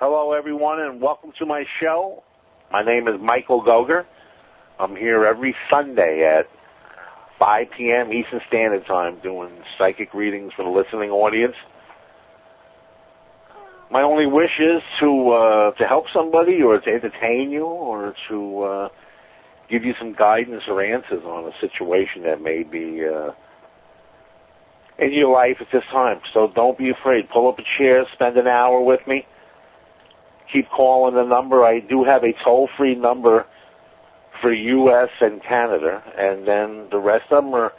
[0.00, 2.22] Hello, everyone, and welcome to my show.
[2.70, 4.06] My name is Michael Gogger.
[4.78, 6.46] I'm here every Sunday at
[7.40, 8.12] 5 p.m.
[8.12, 11.56] Eastern Standard Time doing psychic readings for the listening audience.
[13.90, 18.60] My only wish is to uh, to help somebody, or to entertain you, or to
[18.60, 18.88] uh,
[19.68, 23.32] give you some guidance or answers on a situation that may be uh,
[25.00, 26.20] in your life at this time.
[26.32, 27.28] So don't be afraid.
[27.30, 29.26] Pull up a chair, spend an hour with me.
[30.52, 31.64] Keep calling the number.
[31.64, 33.46] I do have a toll-free number
[34.40, 35.10] for U.S.
[35.20, 37.72] and Canada, and then the rest of them are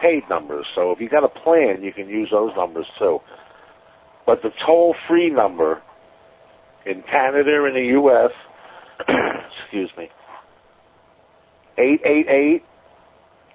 [0.00, 0.66] paid numbers.
[0.74, 3.20] So if you got a plan, you can use those numbers too.
[4.24, 5.82] But the toll-free number
[6.84, 8.30] in Canada and the U.S.,
[9.60, 10.08] excuse me,
[11.78, 12.64] 888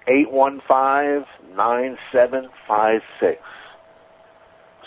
[0.06, 3.42] 815 9756.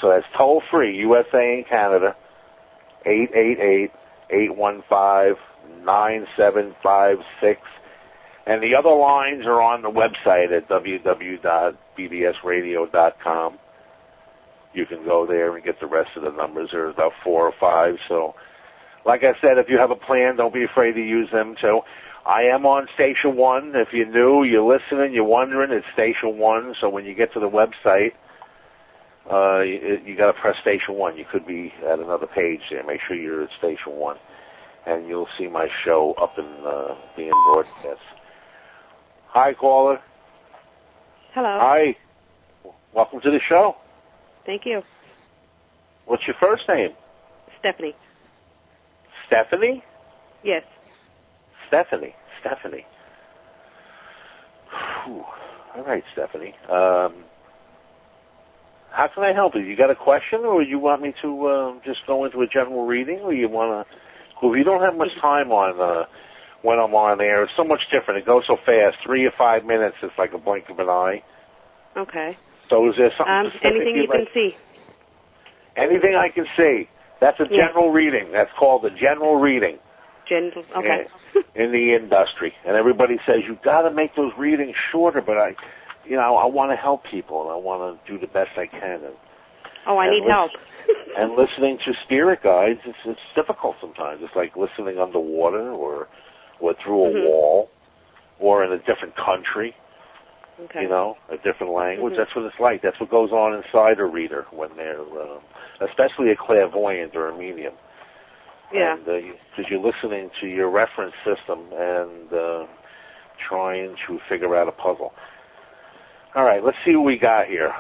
[0.02, 2.16] So that's toll free, USA and Canada,
[3.06, 3.92] 888
[4.30, 5.36] 815
[5.86, 7.62] 9756.
[8.48, 13.60] And the other lines are on the website at www.bbsradio.com.
[14.74, 16.70] You can go there and get the rest of the numbers.
[16.72, 17.98] There's about four or five.
[18.08, 18.36] So,
[19.06, 21.82] like I said, if you have a plan, don't be afraid to use them too.
[22.26, 23.76] I am on Station 1.
[23.76, 26.76] If you're new, you're listening, you're wondering, it's Station 1.
[26.82, 28.14] So when you get to the website,
[29.32, 31.18] uh, you, you got to press Station 1.
[31.18, 32.84] You could be at another page there.
[32.86, 34.18] Make sure you're at Station 1.
[34.86, 38.02] And you'll see my show up in uh, being broadcast.
[39.30, 40.00] Hi, caller.
[41.34, 41.58] Hello.
[41.60, 41.98] Hi.
[42.94, 43.76] Welcome to the show.
[44.46, 44.84] Thank you.
[46.06, 46.92] What's your first name?
[47.60, 47.96] Stephanie.
[49.26, 49.84] Stephanie?
[50.44, 50.64] Yes.
[51.68, 52.16] Stephanie.
[52.40, 52.86] Stephanie.
[55.06, 55.26] Whew.
[55.76, 56.54] All right, Stephanie.
[56.70, 57.26] Um,
[58.96, 59.62] how can I help you?
[59.62, 62.86] You got a question, or you want me to uh, just go into a general
[62.86, 63.96] reading, or you want to?
[64.42, 66.06] Well, we don't have much time on uh,
[66.62, 67.44] when I'm on air.
[67.44, 68.20] It's so much different.
[68.20, 68.98] It goes so fast.
[69.04, 71.24] Three or five minutes is like a blink of an eye.
[71.98, 72.38] Okay.
[72.70, 74.56] So is there something Um, anything you you'd can see.
[75.76, 76.90] Anything I can see.
[77.20, 77.68] That's a Yeah.
[77.68, 78.32] general reading.
[78.32, 79.80] That's called a general reading.
[80.26, 80.66] General.
[80.76, 81.08] Okay.
[81.54, 85.22] in the industry, and everybody says you got to make those readings shorter.
[85.22, 85.56] But I,
[86.08, 88.68] you know, I want to help people, and I want to do the best I
[88.68, 89.04] can.
[89.04, 89.16] And,
[89.88, 90.52] Oh, I and need help.
[91.18, 94.22] and listening to spirit guides, it's it's difficult sometimes.
[94.24, 96.08] It's like listening underwater, or
[96.60, 97.24] or through a Mhm.
[97.26, 97.70] wall,
[98.40, 99.76] or in a different country.
[100.64, 100.84] Okay.
[100.84, 102.14] You know, a different language.
[102.14, 102.18] Mhm.
[102.18, 102.82] That's what it's like.
[102.82, 105.42] That's what goes on inside a reader when they're, um,
[105.82, 107.74] especially a clairvoyant or a medium
[108.72, 108.96] Yeah.
[108.96, 112.66] because you're listening to your reference system and uh,
[113.38, 115.14] trying to figure out a puzzle.
[116.36, 117.74] All right, let's see what we got here.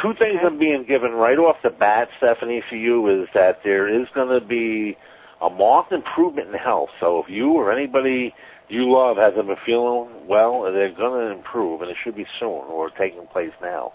[0.00, 0.40] Two things.
[0.42, 4.28] I'm being given right off the bat, Stephanie, for you is that there is going
[4.28, 4.96] to be
[5.40, 6.90] a marked improvement in health.
[7.00, 8.34] So if you or anybody
[8.68, 12.48] you love hasn't been feeling well, they're going to improve, and it should be soon
[12.68, 13.92] or taking place now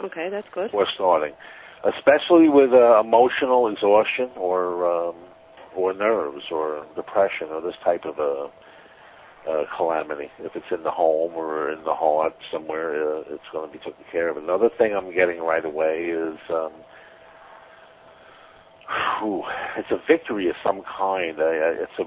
[0.00, 0.70] Okay, that's good.
[0.72, 1.34] or starting,
[1.84, 5.14] especially with uh, emotional exhaustion or um,
[5.74, 8.48] or nerves or depression or this type of a,
[9.48, 10.30] uh calamity.
[10.38, 13.78] If it's in the home or in the heart somewhere, uh, it's going to be
[13.78, 14.36] taken care of.
[14.36, 16.72] Another thing I'm getting right away is um,
[19.20, 19.44] whew,
[19.76, 21.40] it's a victory of some kind.
[21.40, 22.04] I, I, it's a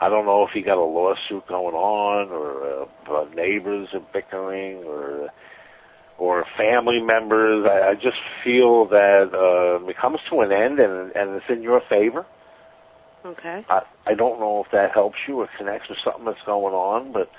[0.00, 4.02] I don't know if he got a lawsuit going on or uh, uh, neighbors are
[4.12, 5.28] bickering or
[6.18, 7.66] or family members.
[7.68, 11.62] I, I just feel that uh, it comes to an end and and it's in
[11.62, 12.24] your favor.
[13.28, 13.64] Okay.
[13.68, 17.12] I I don't know if that helps you or connects with something that's going on,
[17.12, 17.30] but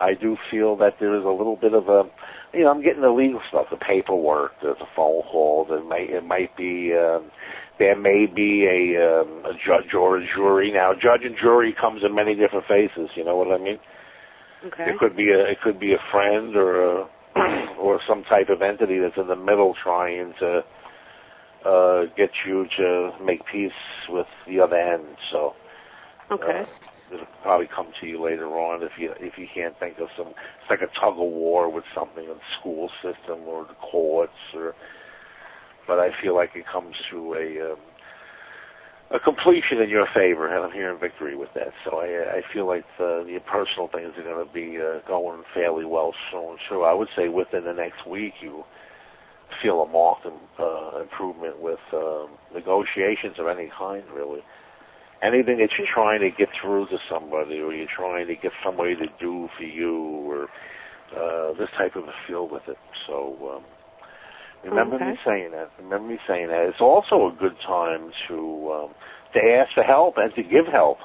[0.00, 2.10] I do feel that there is a little bit of a,
[2.52, 6.04] you know, I'm getting the legal stuff, the paperwork, there's a phone call, there may
[6.04, 6.94] it might be.
[6.94, 7.30] Um,
[7.78, 10.70] there may be a, um, a judge or a jury.
[10.70, 13.10] Now, judge and jury comes in many different faces.
[13.16, 13.78] You know what I mean?
[14.64, 14.90] Okay.
[14.90, 17.08] It could be a it could be a friend or a
[17.78, 20.64] or some type of entity that's in the middle trying to
[21.64, 23.72] uh, get you to make peace
[24.08, 25.04] with the other end.
[25.30, 25.54] So
[26.30, 26.62] Okay.
[26.62, 30.08] uh, it'll probably come to you later on if you if you can't think of
[30.16, 30.28] some.
[30.28, 34.32] It's like a tug of war with something in the school system or the courts
[34.54, 34.74] or.
[35.86, 37.78] But I feel like it comes to a um,
[39.10, 41.72] a completion in your favor, and I'm hearing victory with that.
[41.84, 45.42] So I, I feel like the, the personal things are going to be uh, going
[45.52, 46.56] fairly well soon.
[46.68, 48.64] So I would say within the next week, you
[49.60, 50.26] feel a marked
[50.58, 54.42] uh, improvement with um, negotiations of any kind, really.
[55.22, 58.96] Anything that you're trying to get through to somebody, or you're trying to get somebody
[58.96, 60.48] to do for you, or
[61.16, 62.78] uh, this type of a feel with it.
[63.06, 63.64] So um,
[64.64, 65.70] remember me saying that.
[65.78, 66.68] Remember me saying that.
[66.68, 68.90] It's also a good time to um,
[69.34, 70.98] to ask for help and to give help.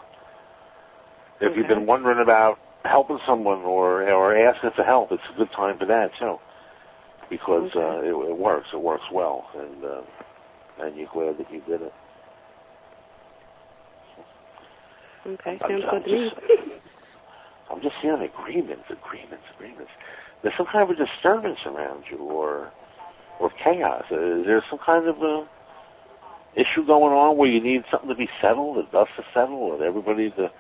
[1.40, 5.52] If you've been wondering about helping someone or or asking for help, it's a good
[5.52, 6.40] time for that too,
[7.30, 7.80] because Okay.
[7.80, 8.68] uh, it, it works.
[8.74, 10.02] It works well, and uh,
[10.80, 11.94] and you're glad that you did it.
[15.26, 16.32] Okay, I'm- sounds I'm good to me.
[17.70, 19.92] I'm just hearing agreements, agreements, agreements.
[20.42, 22.72] There's some kind of a disturbance around you, or
[23.40, 24.06] or chaos.
[24.10, 25.48] Is there some kind of a
[26.56, 29.84] issue going on where you need something to be settled, the dust to settle, and
[29.84, 30.52] everybody to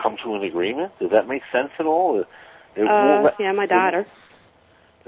[0.00, 0.92] come to an agreement?
[1.00, 2.20] Does that make sense at all?
[2.20, 2.28] It,
[2.76, 4.00] it Uh, yeah, my daughter.
[4.00, 4.08] It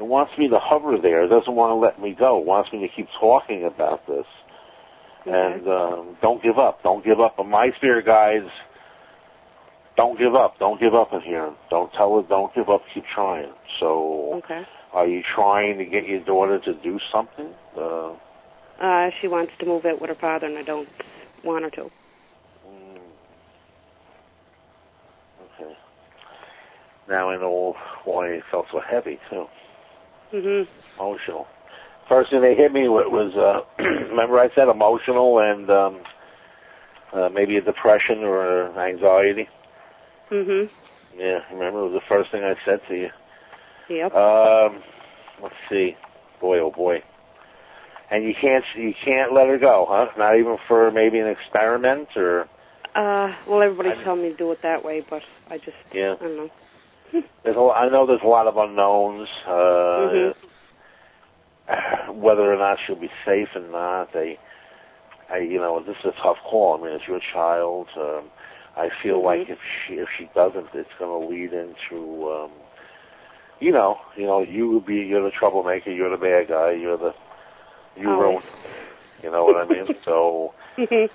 [0.03, 1.25] wants me to hover there.
[1.25, 2.39] It doesn't want to let me go.
[2.41, 4.27] It wants me to keep talking about this.
[5.27, 6.83] And um, don't give up.
[6.83, 7.39] Don't give up.
[7.39, 8.51] And my spirit guides,
[9.97, 10.59] don't give up.
[10.59, 11.53] Don't give up in here.
[11.71, 12.83] Don't tell her, don't give up.
[12.93, 13.53] Keep trying.
[13.81, 14.67] So, Okay.
[14.93, 17.55] are you trying to get your daughter to do something?
[17.77, 18.13] Uh,
[18.81, 20.89] Uh, she wants to move out with her father, and I don't
[21.45, 21.83] want her to.
[21.83, 22.99] mm,
[25.61, 25.77] okay.
[27.09, 29.47] Now I know why it felt so heavy too.
[30.33, 30.67] Mhm.
[30.99, 31.47] Emotional.
[32.09, 36.01] First thing they hit me with was, uh, remember I said emotional and um,
[37.13, 39.49] uh, maybe a depression or anxiety.
[40.31, 40.69] Mhm.
[41.17, 43.11] Yeah, remember it was the first thing I said to you.
[43.89, 44.15] Yep.
[44.15, 44.83] Um,
[45.43, 45.97] let's see,
[46.41, 47.03] boy, oh boy.
[48.11, 50.09] And you can't you can't let her go, huh?
[50.19, 52.49] Not even for maybe an experiment or
[52.95, 56.15] Uh, well, everybody's I- telling me to do it that way, but I just, yeah.
[56.21, 56.51] I don't know.
[57.45, 59.29] There's a, I know there's a lot of unknowns.
[59.47, 60.33] Uh,
[62.13, 64.39] Whether or not she'll be safe or not, they,
[65.31, 66.79] I, you know, this is a tough call.
[66.79, 67.89] I mean, it's your child.
[67.97, 68.25] Um,
[68.77, 69.25] I feel Mhm.
[69.25, 72.51] like if she if she doesn't, it's going to lead into, um,
[73.61, 76.99] you know, you know, you would be you're the troublemaker, you're the bad guy, you're
[76.99, 77.15] the
[77.97, 78.19] you Oh.
[78.19, 78.43] ruin.
[79.23, 79.89] You know what I mean?
[80.05, 81.09] So Mhm.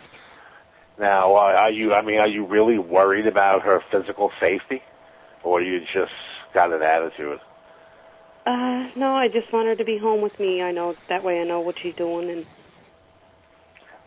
[0.97, 1.93] now, uh, are you?
[1.93, 4.81] I mean, are you really worried about her physical safety,
[5.43, 6.11] or you just
[6.53, 7.39] got an attitude?
[8.45, 10.61] Uh, no, I just want her to be home with me.
[10.61, 12.45] I know that way I know what she's doing, and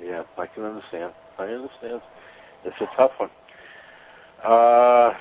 [0.03, 1.13] Yeah, I can understand.
[1.39, 2.01] I understand.
[2.65, 3.31] It's a tough one.
[4.43, 5.15] Uh,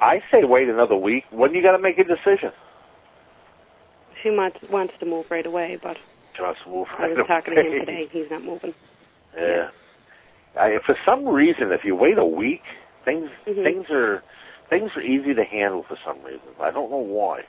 [0.00, 1.24] I say wait another week.
[1.30, 2.52] When you got to make a decision?
[4.22, 5.78] she wants wants to move right away.
[5.82, 5.96] But
[6.66, 8.08] move I was right talking to him today.
[8.10, 8.74] He's not moving.
[9.36, 9.70] Yeah.
[10.58, 12.62] I, for some reason, if you wait a week,
[13.04, 13.62] things Mhm.
[13.62, 14.22] things are
[14.70, 16.40] things are easy to handle for some reason.
[16.60, 17.42] I don't know why.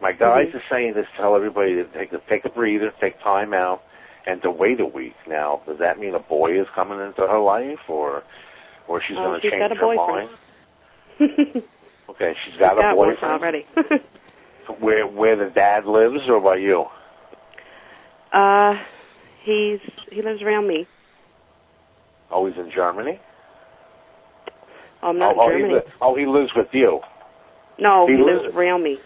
[0.00, 0.54] My guys Mhm.
[0.56, 1.06] are saying this.
[1.16, 3.82] Tell everybody to take a take a breather, take time out,
[4.26, 5.14] and to wait a week.
[5.26, 8.22] Now, does that mean a boy is coming into her life, or
[8.86, 10.30] or she's Oh, going to change got a her boyfriend.
[11.18, 11.64] mind?
[12.10, 13.34] Okay, she's got She's a one boyfriend.
[13.42, 13.66] already.
[14.78, 16.86] Where where the dad lives, or by you?
[18.32, 18.78] uh,
[19.42, 19.80] he's
[20.10, 20.86] he lives around me.
[22.30, 23.20] Oh, he's in Germany.
[25.04, 27.00] Oh, not oh, oh, he li- oh, he lives with you.
[27.78, 28.98] no, he he, lives- lives around me.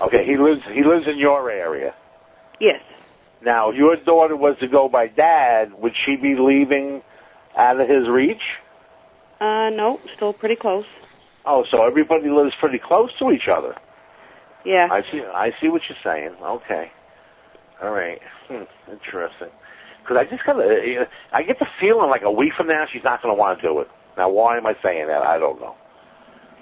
[0.00, 1.94] Okay, he lives he lives in your area.
[2.58, 2.80] Yes.
[3.44, 7.02] Now, if your daughter was to go by dad, would she be leaving
[7.56, 8.40] out of his reach?
[9.38, 10.86] Uh, no, still pretty close.
[11.44, 13.74] Oh, so everybody lives pretty close to each other.
[14.64, 14.88] Yeah.
[14.90, 15.22] I see.
[15.22, 16.36] I see what you're saying.
[16.40, 16.90] Okay.
[17.82, 18.20] All right.
[18.48, 19.48] Hmm, interesting.
[20.02, 23.04] Because I just kind of, I get the feeling like a week from now she's
[23.04, 23.88] not going to want to do it.
[24.16, 25.22] Now, why am I saying that?
[25.22, 25.74] I don't know.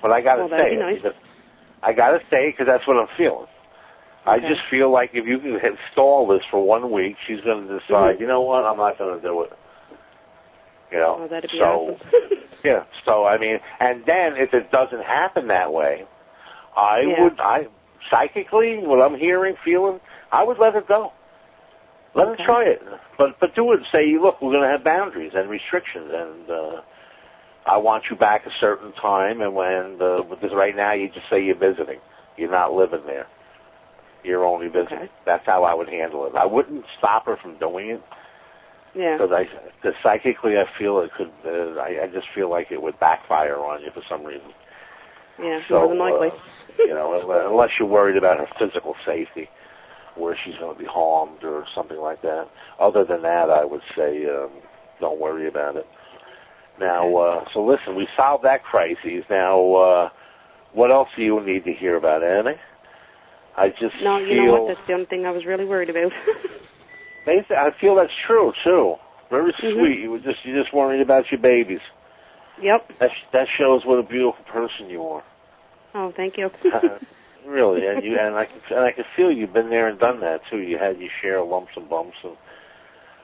[0.02, 0.78] But I got to Well, say it.
[0.78, 0.97] nice.
[1.02, 1.14] because-
[1.83, 3.47] I got to say it because that's what I'm feeling.
[4.26, 7.78] I just feel like if you can install this for one week, she's going to
[7.78, 8.19] decide.
[8.19, 8.21] Mhm.
[8.21, 8.64] You know what?
[8.66, 9.52] I'm not going to do it.
[10.92, 11.21] You know.
[11.23, 12.30] Oh, that'd be so awesome.
[12.64, 12.85] yeah.
[13.07, 16.04] So I mean, and then if it doesn't happen that way,
[16.76, 17.23] I Yeah.
[17.23, 17.40] would.
[17.40, 17.69] I
[18.11, 21.12] psychically, what I'm hearing, feeling, I would let it go.
[22.14, 22.42] Let Okay.
[22.42, 22.83] her try it,
[23.16, 23.80] but but do it.
[23.90, 26.80] Say, look, we're going to have boundaries and restrictions, and uh,
[27.67, 29.40] I want you back a certain time.
[29.40, 32.00] And when uh, because right now you just say you're visiting,
[32.37, 33.26] you're not living there.
[34.23, 34.99] You're only visiting.
[34.99, 35.11] Okay.
[35.25, 36.35] That's how I would handle it.
[36.35, 38.02] I wouldn't stop her from doing it
[38.95, 39.17] yeah.
[39.17, 39.49] because I,
[39.83, 41.31] cause psychically, I feel it could.
[41.45, 44.52] Uh, I, I just feel like it would backfire on you for some reason.
[45.38, 45.62] Yeah.
[45.69, 46.29] So, more than likely.
[46.29, 46.35] uh,
[46.79, 49.49] you know, unless you're worried about her physical safety,
[50.17, 52.49] where she's going to be harmed or something like that.
[52.79, 54.50] Other than that, I would say um,
[55.00, 55.87] don't worry about it.
[56.81, 59.25] Now, uh, so listen, we solved that crisis.
[59.29, 60.11] Now, uh,
[60.73, 62.59] what else do you need to hear about, Annie?
[63.57, 64.27] I just no, feel.
[64.29, 64.75] you know what?
[64.75, 66.13] That's the only thing I was really worried about.
[67.27, 68.97] I feel that's true too.
[69.31, 69.75] Very Mhm.
[69.75, 69.99] sweet.
[70.01, 71.81] You were just you just worried about your babies.
[72.61, 72.91] yep.
[72.99, 75.23] That sh- that shows what a beautiful person you are.
[75.95, 76.51] Oh, thank you.
[77.47, 80.21] really, and you and I can and I can feel you've been there and done
[80.21, 80.59] that too.
[80.59, 82.37] You had your share of lumps and bumps, and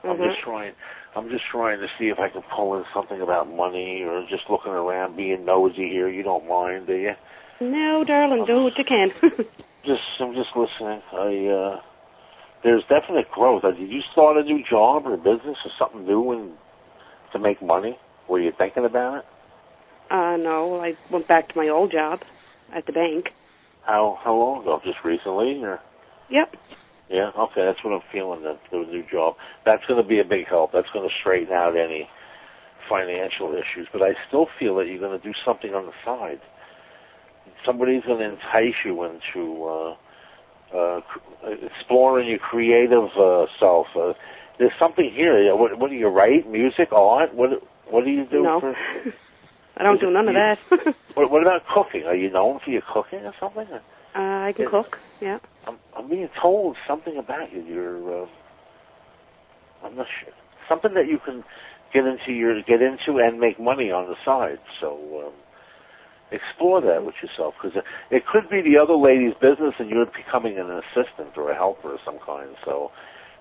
[0.03, 0.29] I'm Mhm.
[0.29, 0.73] just trying.
[1.17, 4.47] I'm just trying to see if I can pull in something about money or just
[4.51, 6.07] looking around, being nosy here.
[6.07, 7.15] You don't mind, do you?
[7.59, 9.11] No, darling, do what you can.
[9.83, 11.01] Just, I'm just listening.
[11.13, 11.81] I, uh,
[12.61, 13.63] there's definite growth.
[13.63, 16.51] Uh, Did you start a new job or business or something new and
[17.31, 17.97] to make money?
[18.27, 19.25] Were you thinking about it?
[20.11, 22.21] uh, no, I went back to my old job
[22.73, 23.31] at the bank.
[23.83, 24.81] How, how long ago?
[24.83, 25.79] Just recently, or?
[26.29, 26.57] Yep.
[27.09, 28.43] Yeah, okay, that's what I'm feeling.
[28.43, 29.35] That the new job.
[29.65, 30.71] That's going to be a big help.
[30.73, 32.09] That's going to straighten out any
[32.89, 33.87] financial issues.
[33.91, 36.41] But I still feel that you're going to do something on the side.
[37.65, 39.95] Somebody's going to entice you into uh,
[40.75, 41.01] uh,
[41.61, 43.87] exploring your creative uh, self.
[43.95, 44.13] Uh,
[44.59, 45.55] there's something here.
[45.55, 46.49] What, what do you write?
[46.49, 47.33] Music, art?
[47.33, 48.43] What What do you do?
[48.43, 48.59] no.
[48.59, 48.75] For,
[49.77, 50.59] I don't do none of you- that.
[51.13, 52.03] what, what about cooking?
[52.05, 53.67] Are you known for your cooking or something?
[53.71, 53.79] uh,
[54.15, 54.97] I can cook.
[55.21, 55.39] Yeah.
[55.65, 57.61] I'm, I'm being told something about you.
[57.63, 58.27] You're, uh,
[59.83, 60.33] I'm not sure.
[60.69, 61.43] Something that you can
[61.93, 64.59] get into your get into and make money on the side.
[64.79, 65.33] So um,
[66.31, 70.05] explore that with yourself because it, it could be the other lady's business and you're
[70.05, 72.49] becoming an assistant or a helper of some kind.
[72.65, 72.91] So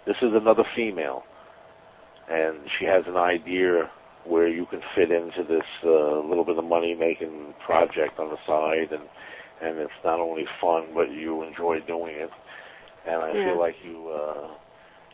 [0.07, 1.25] this is another female,
[2.31, 3.91] and she has an idea
[4.25, 8.39] where you can fit into this uh, little bit of money making project on the
[8.47, 9.03] side and
[9.63, 12.31] and it's not only fun but you enjoy doing it
[13.07, 13.45] and I Yeah.
[13.45, 14.49] feel like you uh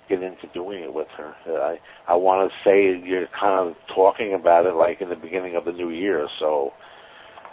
[0.09, 1.35] get into doing it with her.
[1.49, 5.17] Uh, I I want to say you're kind of talking about it like in the
[5.17, 6.29] beginning of the new year.
[6.39, 6.73] So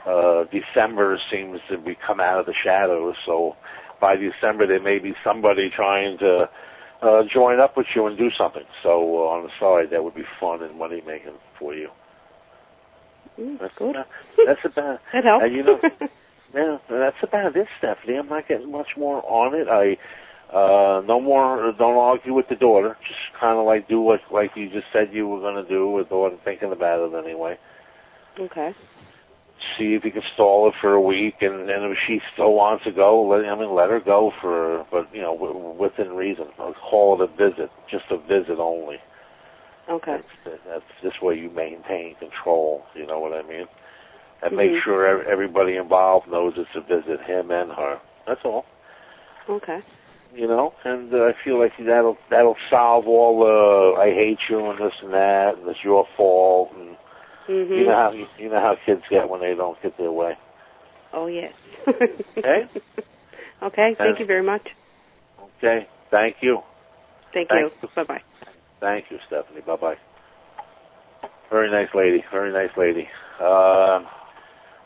[0.05, 3.15] uh December seems to be come out of the shadows.
[3.25, 3.55] So
[4.01, 6.49] by December there may be somebody trying to
[7.01, 8.63] uh join up with you and do something.
[8.83, 11.89] So uh, on the side that would be fun and money making for you.
[13.39, 13.91] Mm, That's good.
[13.91, 14.07] About,
[14.45, 15.45] that's about that helps.
[15.45, 15.79] and you know-
[16.53, 18.15] yeah, that's about it, Stephanie.
[18.17, 19.67] I'm not getting much more on it.
[19.67, 19.97] I
[20.55, 22.97] uh no more don't argue with the daughter.
[23.07, 26.37] Just kinda like do what like you just said you were gonna do with daughter
[26.43, 27.57] thinking about it anyway.
[28.39, 28.73] okay.
[29.77, 32.85] See if you can stall it for a week and, and if she still wants
[32.85, 36.47] to go, let I mean let her go for but you know, w- within reason.
[36.57, 38.99] I'll call it a visit, just a visit only.
[39.89, 40.19] Okay.
[40.45, 43.67] That's, that's this way you maintain control, you know what I mean?
[44.41, 44.81] And make Mhm.
[44.83, 47.99] sure everybody involved knows it's a visit, him and her.
[48.25, 48.65] That's all.
[49.49, 49.81] Okay.
[50.31, 54.69] you know, and uh, I feel like that'll that'll solve all the I hate you
[54.69, 56.95] and this and that and it's your fault and
[57.47, 57.75] Mhm.
[57.75, 60.37] you know how you, you know how kids get when they don't get their way.
[61.13, 61.53] Oh yes.
[61.87, 62.67] Okay.
[63.63, 63.95] Okay.
[63.95, 64.65] Thank Uh, you very much.
[65.57, 66.63] Okay, thank you,
[67.33, 67.89] Thank thank you.
[67.95, 68.21] Bye bye.
[68.79, 69.61] thank you, Stephanie.
[69.61, 69.97] Bye bye.
[71.49, 73.09] Very nice lady, very nice lady.
[73.39, 74.07] Um,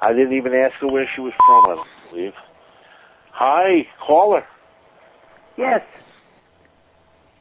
[0.03, 1.65] I didn't even ask her where she was from.
[1.65, 2.33] I don't believe.
[3.31, 4.43] Hi, caller.
[5.57, 5.81] Yes,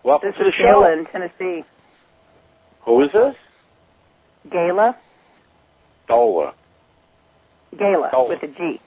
[0.04, 0.82] Welcome this to the is show.
[0.82, 1.64] Gayla in Tennessee.
[2.82, 3.34] Who is this?
[4.48, 4.94] Gayla?
[6.08, 6.54] Dola.
[7.74, 8.28] Gayla Oh.
[8.28, 8.80] with a G.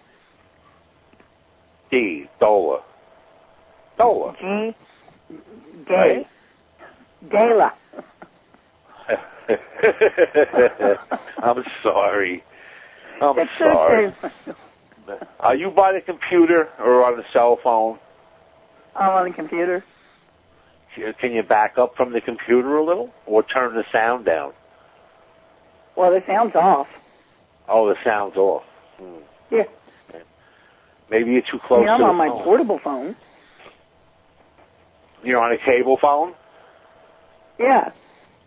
[1.91, 2.29] D.
[2.41, 2.81] Dola.
[3.99, 4.37] Dola.
[4.39, 4.75] G.
[5.87, 6.27] Gay.
[7.27, 7.71] Gayla.
[11.43, 12.43] I'm sorry.
[13.21, 14.07] I'm it's sorry.
[14.07, 14.53] okay.
[15.39, 17.99] Are you by the computer or on the cell phone?
[18.95, 19.83] I'm on the computer.
[21.19, 24.53] Can you back up from the computer a little or turn the sound down?
[25.95, 26.87] Well, the sound's off.
[27.67, 28.63] Oh, the sound's off.
[28.97, 29.17] Hmm.
[29.51, 29.63] Yeah.
[31.09, 32.43] Maybe you're too close I'm to the on my phone.
[32.43, 33.15] portable phone.
[35.23, 36.33] You're on a cable phone?
[37.59, 37.91] Yeah.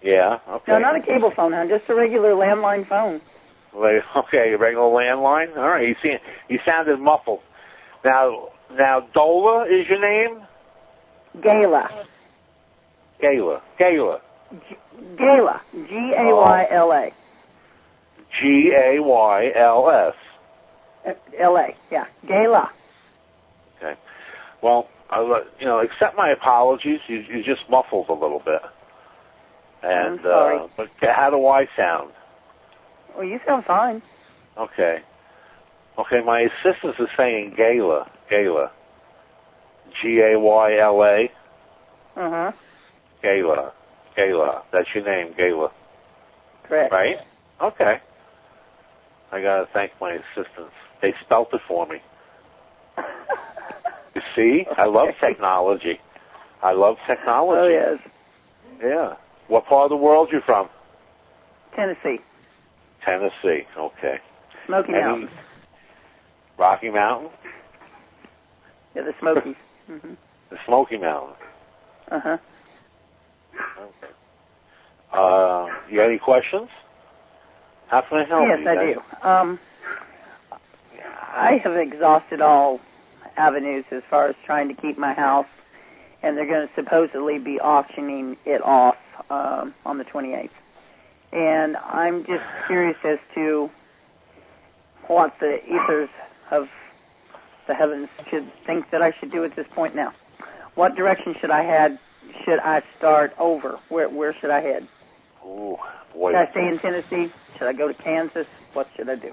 [0.02, 0.38] Yeah.
[0.48, 0.72] Okay.
[0.72, 1.68] No, not a cable phone, hon.
[1.68, 3.20] Just a regular landline phone.
[3.78, 5.56] Like, okay, a regular landline.
[5.56, 5.88] All right.
[5.88, 6.16] You see,
[6.48, 7.40] you sounded muffled.
[8.04, 10.42] Now, now, Dola is your name?
[11.38, 12.04] Gayla.
[13.22, 13.60] Gayla.
[13.78, 14.20] Gayla.
[15.16, 15.60] Gayla.
[15.72, 17.12] G-A-Y-L-A.
[18.40, 20.14] G A Y L S.
[21.06, 21.12] Uh,
[21.90, 22.06] Yeah.
[22.26, 22.68] Gayla.
[23.76, 23.98] Okay.
[24.62, 25.20] Well, I
[25.58, 25.78] you know.
[25.80, 27.00] Accept my apologies.
[27.06, 28.60] You you just muffled a little bit.
[29.82, 30.58] And I'm sorry.
[30.58, 32.12] uh but how do I sound?
[33.18, 34.00] Well, you sound fine.
[34.56, 35.00] Okay.
[35.98, 38.08] Okay, my assistant is saying Gayla.
[38.30, 38.70] Gayla.
[40.00, 41.30] G A Y L A.
[42.16, 42.52] Uh-huh.
[43.24, 43.72] Gayla.
[44.16, 44.62] Gayla.
[44.72, 45.72] That's your name, Gayla.
[46.62, 46.92] Correct.
[46.92, 47.16] Right?
[47.60, 48.00] Okay.
[49.32, 50.74] I gotta thank my assistants.
[51.02, 52.00] They spelt it for me.
[54.14, 54.66] You see?
[54.76, 56.00] I love technology.
[56.60, 57.60] I love technology.
[57.60, 57.98] Oh, yes.
[58.82, 59.16] Yeah.
[59.46, 60.68] What part of the world you from?
[61.76, 62.18] Tennessee.
[63.08, 63.66] Tennessee.
[63.76, 64.18] Okay.
[64.66, 65.30] Smoky Mountains.
[66.58, 67.30] Rocky Mountain?
[68.94, 69.56] Yeah, the Smokies.
[69.86, 70.14] hmm
[70.50, 71.34] The Smoky Mountain.
[72.10, 72.38] Uh-huh.
[73.80, 74.12] Okay.
[75.12, 76.68] Uh, you got any questions?
[77.86, 78.68] How can I help yes, you?
[78.68, 78.96] I guys?
[79.22, 79.28] do.
[79.28, 79.58] Um,
[81.32, 82.80] I have exhausted all
[83.38, 85.46] avenues as far as trying to keep my house,
[86.22, 88.96] and they're going to supposedly be auctioning it off
[89.30, 90.50] um, on the 28th.
[91.32, 93.70] And I'm just curious as to
[95.08, 96.08] what the ethers
[96.50, 96.68] of
[97.66, 100.12] the heavens should think that I should do at this point now.
[100.74, 101.98] What direction should I head?
[102.44, 103.78] Should I start over?
[103.88, 104.88] Where where should I head?
[105.44, 105.76] Ooh,
[106.14, 106.32] boy.
[106.32, 107.32] Should I stay in Tennessee?
[107.58, 108.46] Should I go to Kansas?
[108.72, 109.32] What should I do?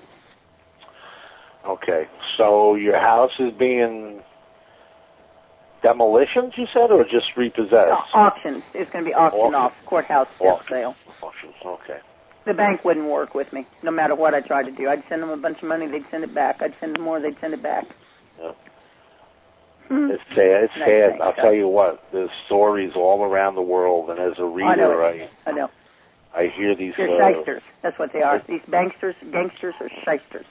[1.65, 4.21] Okay, so your house is being
[5.81, 7.91] demolitions, you said, or just repossessed?
[7.91, 8.63] Uh, auctions.
[8.73, 9.55] It's going to be auctioned Auction.
[9.55, 9.73] off.
[9.85, 10.67] Courthouse Auction.
[10.69, 10.95] sale.
[11.65, 11.99] Okay.
[12.45, 14.87] The bank wouldn't work with me, no matter what I tried to do.
[14.87, 16.61] I'd send them a bunch of money, they'd send it back.
[16.61, 17.85] I'd send them more, they'd send it back.
[18.39, 18.51] Yeah.
[19.87, 20.11] Hmm.
[20.11, 20.63] It's sad.
[20.63, 21.21] It's sad.
[21.21, 21.41] I'll so.
[21.41, 22.03] tell you what.
[22.11, 25.01] There's stories all around the world, and as a reader, I know.
[25.01, 25.69] I I know.
[26.35, 27.61] I hear these They're uh, shysters.
[27.81, 28.43] That's what they are.
[28.47, 30.45] These banksters, gangsters are shysters.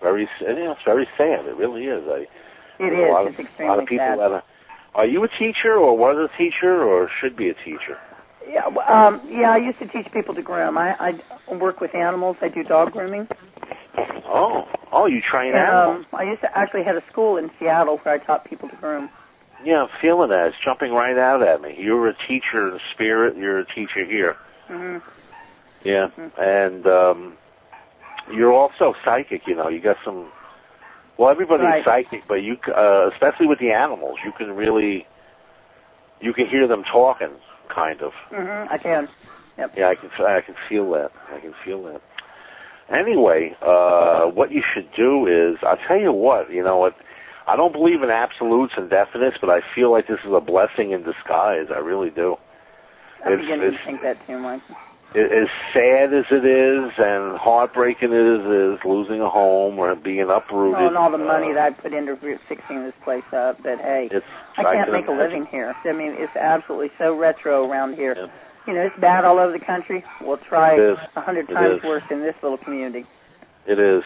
[0.00, 0.28] very.
[0.40, 1.46] You know, it's very sad.
[1.46, 2.04] It really is.
[2.06, 2.28] I, It
[2.78, 3.08] there's.
[3.08, 4.18] A lot It's of, extremely a lot of people sad.
[4.18, 4.42] are.
[4.94, 7.98] Are you a teacher, or was a teacher, or should be a teacher?
[8.48, 9.50] Yeah, um, yeah.
[9.52, 10.76] I used to teach people to groom.
[10.78, 10.94] I,
[11.48, 12.36] I work with animals.
[12.40, 13.26] I do dog grooming.
[14.26, 16.06] Oh, oh, you train And, animals.
[16.12, 18.76] um, I used to actually had a school in Seattle where I taught people to
[18.76, 19.08] groom.
[19.64, 20.48] Yeah, I'm feeling that.
[20.48, 21.74] It's jumping right out at me.
[21.78, 23.36] You're a teacher in spirit.
[23.36, 24.36] You're a teacher here.
[24.68, 24.98] hmm
[25.82, 26.38] Yeah, Mhm.
[26.38, 27.36] and um,
[28.32, 29.46] you're also psychic.
[29.46, 30.32] You know, you got some.
[31.16, 31.84] Well, everybody's Right.
[31.84, 35.06] psychic, but you, uh, especially with the animals, you can really,
[36.20, 37.30] you can hear them talking,
[37.68, 38.12] kind of.
[38.30, 39.08] hmm I can.
[39.76, 41.12] Yeah, I can, I can feel that.
[41.32, 42.00] I can feel that.
[42.90, 46.50] Anyway, uh, what you should do is, I'll tell you what.
[46.50, 46.96] You know what?
[47.46, 50.90] I don't believe in absolutes and definites, but I feel like this is a blessing
[50.90, 51.68] in disguise.
[51.74, 52.36] I really do.
[53.24, 54.62] I'm It's- beginning to think that too, Mike.
[55.14, 60.28] As sad as it is and heartbreaking as it is losing a home or being
[60.28, 62.16] uprooted Oh, and all the money uh, that I put into
[62.48, 63.62] fixing this place up.
[63.62, 65.74] But hey, it's I can't can make a living here.
[65.84, 68.16] I mean, it's absolutely so retro around here.
[68.18, 68.26] Yeah.
[68.66, 70.04] You know, it's bad all over the country.
[70.20, 73.06] We'll try a hundred times worse in this little community.
[73.66, 74.02] It is.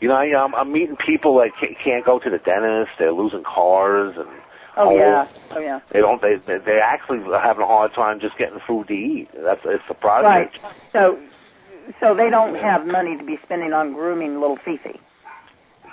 [0.00, 1.50] You know, I, I'm, I'm meeting people that
[1.82, 2.92] can't go to the dentist.
[2.98, 4.28] They're losing cars, and
[4.78, 5.80] Oh, yeah, oh yeah.
[5.90, 6.20] they don't.
[6.20, 9.28] They they- actually having a hard time just getting food to eat.
[9.34, 10.50] That's it's the Right.
[10.92, 11.18] So,
[12.00, 15.00] so they don't have money to be spending on grooming little Fifi.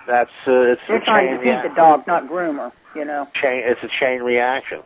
[0.06, 2.72] That's uh, it's They're a trying chain to feed the dog, not groomer.
[2.96, 3.62] You know, chain.
[3.64, 4.82] It's a chain reaction.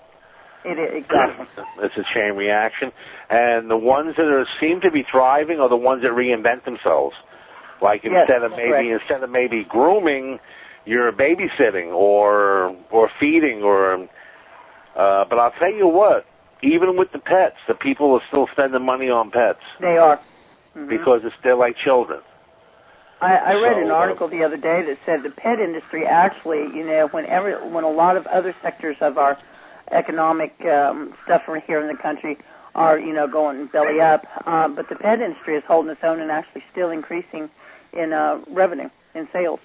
[0.64, 1.48] it is exactly.
[1.80, 2.92] It's a chain reaction,
[3.30, 7.16] and the ones that are seem to be thriving are the ones that reinvent themselves.
[7.82, 9.02] Like Yes, instead of maybe correct.
[9.02, 10.40] instead of maybe grooming,
[10.88, 14.08] you're babysitting or or feeding or.
[14.96, 16.26] Uh, but I'll tell you what,
[16.64, 20.20] even with the pets, the people are still spending money on pets They are.
[20.76, 20.90] Mhm.
[20.90, 22.22] because it's they're like children.
[23.22, 26.06] I, I read So, an uh, article the other day that said the pet industry
[26.06, 29.38] actually, you know, whenever when a lot of other sectors of our
[29.92, 32.38] economic um, stuff right here in the country
[32.76, 36.20] are, you know, going belly up, uh, but the pet industry is holding its own
[36.20, 37.50] and actually still increasing
[37.94, 39.60] in uh, revenue in sales.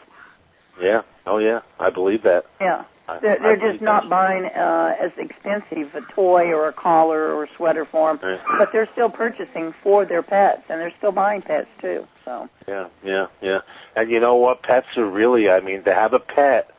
[0.81, 1.03] Yeah.
[1.27, 1.61] Oh yeah.
[1.79, 2.47] I believe that.
[2.61, 7.35] Yeah, I, they're, they're just not buying uh, as expensive a toy or a collar
[7.35, 11.13] or a sweater for them, but they're still purchasing for their pets and they're still
[11.13, 12.07] buying pets too.
[12.25, 13.61] So Yeah, yeah, yeah.
[13.97, 14.63] And you know what?
[14.63, 16.71] Pets are really, I mean, to have a pet,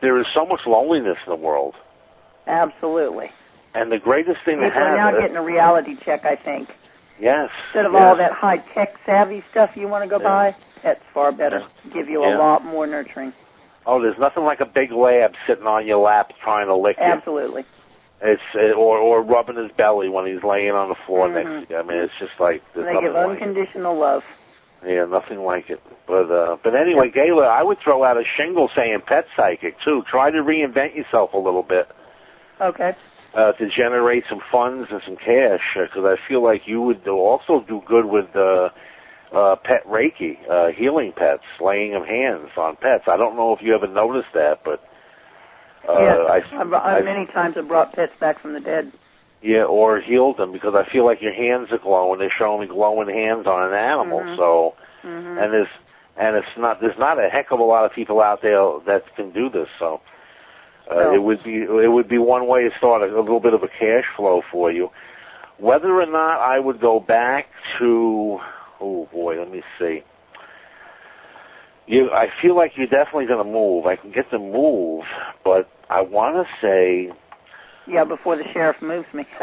[0.00, 1.74] there is so much loneliness in the world.
[2.46, 3.30] absolutely.
[3.74, 6.68] And the greatest thing to People are have, now getting a reality check, I think.
[7.20, 8.02] yes, Instead of yes.
[8.02, 10.28] all that high tech savvy stuff you want to go Yeah.
[10.52, 10.56] buy,
[10.88, 11.62] that's far better.
[11.92, 12.36] Give you Yeah.
[12.36, 13.32] a lot more nurturing.
[13.86, 17.04] Oh, there's nothing like a big lab sitting on your lap trying to lick you.
[17.04, 17.64] Absolutely.
[18.20, 21.34] It's uh, or or rubbing his belly when he's laying on the floor Mhm.
[21.34, 21.78] next to you.
[21.78, 23.30] I mean, it's just like there's They give like it.
[23.30, 24.24] unconditional love.
[24.84, 25.80] Yeah, nothing like it.
[26.06, 30.02] But uh but anyway, Gayla, I would throw out a shingle saying pet psychic too.
[30.08, 31.88] Try to reinvent yourself a little bit.
[32.60, 32.94] Okay.
[33.34, 37.60] uh, to generate some funds and some cash because I feel like you would also
[37.60, 38.70] do good with uh,
[39.32, 43.04] uh, pet reiki, uh, healing pets, laying of hands on pets.
[43.08, 44.82] I don't know if you ever noticed that, but
[45.88, 46.18] uh, yes.
[46.52, 48.92] I, I've, I've I- many times have brought pets back from the dead.
[49.42, 52.18] yeah, or healed them because I feel like your hands are glowing.
[52.18, 54.20] They're showing me glowing hands on an animal.
[54.20, 54.36] Mhm.
[54.36, 55.68] So hmm and there's
[56.16, 59.14] and it's not there's not a heck of a lot of people out there that
[59.14, 59.68] can do this.
[59.78, 60.00] So
[60.90, 61.14] uh, No.
[61.14, 63.62] it would be it would be one way to start a, a little bit of
[63.62, 64.90] a cash flow for you.
[65.58, 68.40] Whether or not I would go back to
[68.80, 70.02] oh boy, let me see.
[71.86, 73.86] You, I feel like you're definitely going to move.
[73.86, 75.04] I can get the move,
[75.42, 77.10] but I want to say
[77.86, 79.26] Yeah, before the sheriff moves me.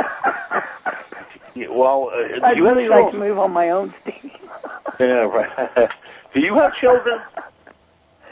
[1.69, 4.32] Well, uh, I'd do you really like to move on my own steam.
[5.00, 5.89] Yeah, right.
[6.34, 7.19] do you have children?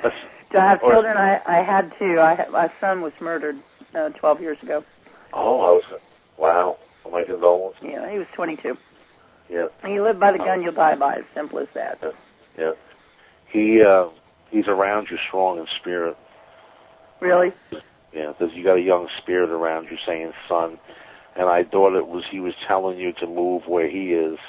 [0.04, 1.16] Do I have Or- children?
[1.18, 2.20] I I had two.
[2.20, 3.58] I my son was murdered
[3.96, 4.84] uh, 12 years ago.
[5.34, 5.84] Oh, I was.
[6.38, 6.78] Wow.
[7.10, 7.82] My condolences.
[7.84, 8.78] Yeah, he was 22.
[9.54, 11.26] Yeah, And you live by the gun, you'll die by it.
[11.36, 12.00] Simple as that.
[12.58, 12.72] yeah.
[13.48, 14.08] He uh,
[14.50, 16.18] he's around you, strong in spirit.
[17.20, 17.54] Really?
[18.12, 20.80] Yeah, because you got a young spirit around you, saying son.
[21.36, 24.40] And I thought it was he was telling you to move where he is,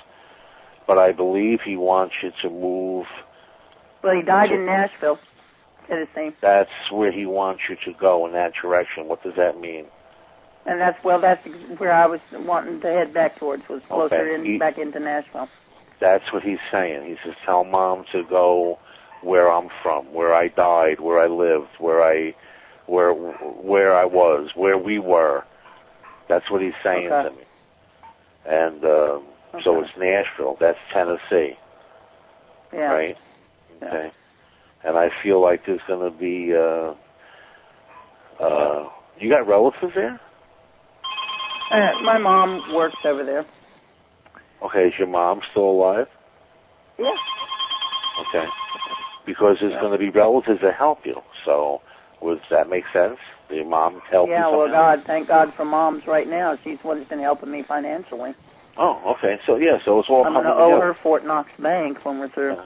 [0.87, 3.07] but I believe he wants you to move.
[4.03, 5.19] Well, he died in Nashville.
[5.87, 6.35] Said his name.
[6.40, 9.07] That's where he wants you to go in that direction.
[9.07, 9.85] What does that mean?
[10.66, 11.46] And that's well, that's
[11.79, 14.35] where I was wanting to head back towards was closer Okay.
[14.35, 15.48] in He- back into Nashville.
[16.00, 17.05] That's what he's saying.
[17.07, 18.79] He says, "Tell mom to go
[19.22, 22.35] where I'm from, where I died, where I lived, where I,
[22.87, 25.44] where where I was, where we were."
[26.29, 27.29] That's what he's saying Okay.
[27.29, 27.44] to me.
[28.46, 29.18] And uh,
[29.62, 30.57] so it's Nashville.
[30.59, 31.59] That's Tennessee,
[32.72, 32.92] Yeah.
[32.92, 33.18] right?
[33.83, 33.88] Yeah.
[33.88, 34.12] Okay.
[34.83, 36.55] And I feel like there's going to be.
[36.55, 36.94] Uh,
[38.42, 38.88] uh,
[39.20, 40.18] you got relatives there?
[41.75, 43.45] Uh, my mom works over there.
[44.63, 46.07] Okay, is your mom still alive?
[46.99, 47.17] Yeah.
[48.29, 48.47] Okay.
[49.27, 49.81] Because there's Yeah.
[49.81, 51.21] going to be relatives that help you.
[51.45, 51.83] So,
[52.23, 53.19] does that make sense?
[53.49, 54.35] Did your mom help you?
[54.35, 54.49] yeah.
[54.49, 54.69] Well.
[54.69, 56.57] God, thank God for moms right now.
[56.63, 58.35] She's what has been helping me financially.
[58.77, 59.41] Oh, okay.
[59.45, 62.21] So yeah, so it's all I'm coming going to owe her Fort Knox Bank when
[62.21, 62.57] we're through.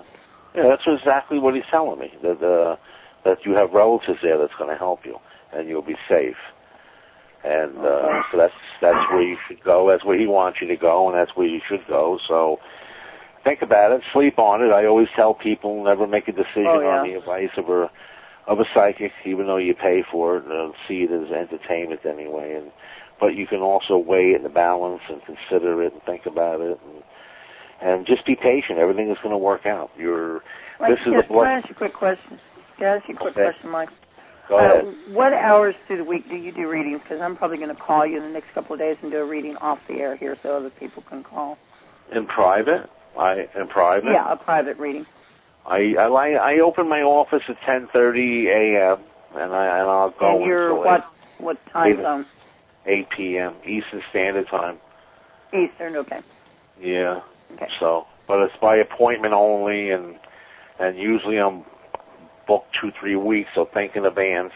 [0.55, 2.14] Yeah, that's exactly what he's telling me.
[2.23, 2.77] That uh,
[3.25, 5.18] that you have relatives there that's going to help you,
[5.53, 6.37] and you'll be safe.
[7.44, 9.88] And uh, so that's that's where you should go.
[9.88, 12.18] That's where he wants you to go, and that's where you should go.
[12.27, 12.59] So
[13.44, 14.70] think about it, sleep on it.
[14.72, 17.01] I always tell people never make a decision Oh, yeah.
[17.01, 17.90] on the advice of a
[18.46, 20.46] of a psychic, even though you pay for it.
[20.51, 22.72] Uh, see it as entertainment anyway, and
[23.20, 26.61] but you can also weigh it in the balance and consider it and think about
[26.61, 27.03] it and
[27.81, 28.81] and just be patient.
[28.81, 29.90] Everything is going to work out.
[29.96, 30.42] You're
[30.81, 32.40] Mike, this is can, a blood- Can I ask you a quick question?
[32.79, 33.44] Can I ask you a quick Okay.
[33.53, 33.90] question, Mike?
[34.48, 34.82] Go Uh,
[35.12, 37.00] what hours through the week do you do readings?
[37.02, 39.18] Because I'm probably going to call you in the next couple of days and do
[39.18, 41.58] a reading off the air here so other people can call.
[42.12, 44.11] In private, I in private.
[44.11, 45.06] Yeah, a private reading.
[45.66, 48.98] I I I open my office at 10:30 a.m.
[49.34, 52.02] and I and I'll go and you're until what what time Eight.
[52.02, 52.26] zone?
[52.87, 53.54] 8 p.m.
[53.66, 54.78] Eastern Standard Time.
[55.52, 55.96] Eastern.
[55.96, 56.20] Okay.
[56.80, 57.20] Yeah.
[57.54, 57.68] Okay.
[57.78, 60.18] So, but it's by appointment only, and
[60.78, 61.64] and usually I'm
[62.48, 64.52] booked two three weeks, so think in advance.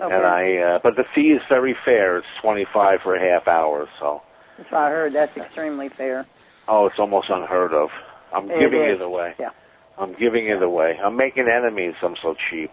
[0.00, 0.12] Okay.
[0.12, 2.18] And I, uh, but the fee is very fair.
[2.18, 3.88] It's 25 for a half hour.
[4.00, 4.22] So,
[4.58, 5.12] That's what I heard.
[5.12, 6.26] That's extremely fair.
[6.66, 7.90] oh, it's almost unheard of.
[8.32, 8.94] I'm It giving is.
[8.94, 9.34] it away.
[9.38, 9.50] Yeah.
[9.98, 10.98] I'm giving it away.
[11.00, 11.94] I'm making enemies.
[12.02, 12.72] I'm so cheap.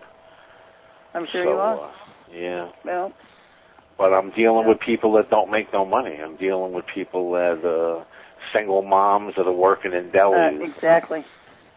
[1.13, 1.79] I'm sure so, you are.
[1.89, 1.91] Uh,
[2.31, 2.71] yeah.
[2.85, 3.13] Well,
[3.97, 4.69] But I'm dealing Yeah.
[4.69, 6.15] with people that don't make no money.
[6.15, 8.05] I'm dealing with people that uh
[8.53, 11.25] single moms that are working in uh, delis exactly.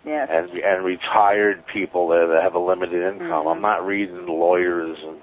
[0.05, 0.27] Yeah.
[0.29, 3.47] and and retired people that have a limited income.
[3.47, 3.53] Mhm.
[3.55, 5.21] I'm not reading lawyers and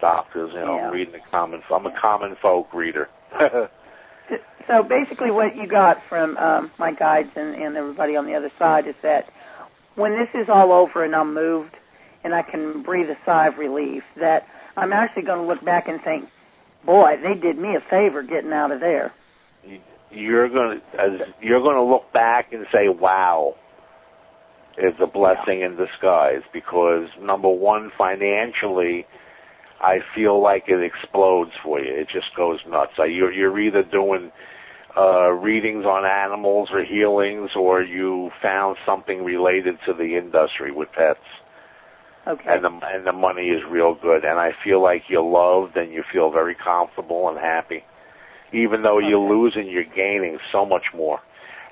[0.00, 0.86] doctors, you know, Yeah.
[0.86, 3.08] I'm reading the common I'm a common folk reader.
[4.68, 8.50] So basically, what you got from um, my guides and, and everybody on the other
[8.60, 9.28] side is that
[9.96, 11.74] when this is all over and I'm moved
[12.22, 15.88] and I can breathe a sigh of relief, that I'm actually going to look back
[15.88, 16.28] and think,
[16.84, 19.12] boy, they did me a favor getting out of there.
[20.12, 23.56] you're going to you're going to look back and say, "Wow."
[24.78, 29.06] Is a blessing in disguise because number one, financially,
[29.80, 31.92] I feel like it explodes for you.
[31.92, 32.92] It just goes nuts.
[32.96, 34.32] You're you're either doing
[34.96, 40.90] uh, readings on animals or healings, or you found something related to the industry with
[40.92, 41.20] pets,
[42.26, 42.54] Okay.
[42.54, 44.24] and the and the money is real good.
[44.24, 47.84] And I feel like you're loved, and you feel very comfortable and happy,
[48.52, 51.20] even though you're losing, you're gaining so much more.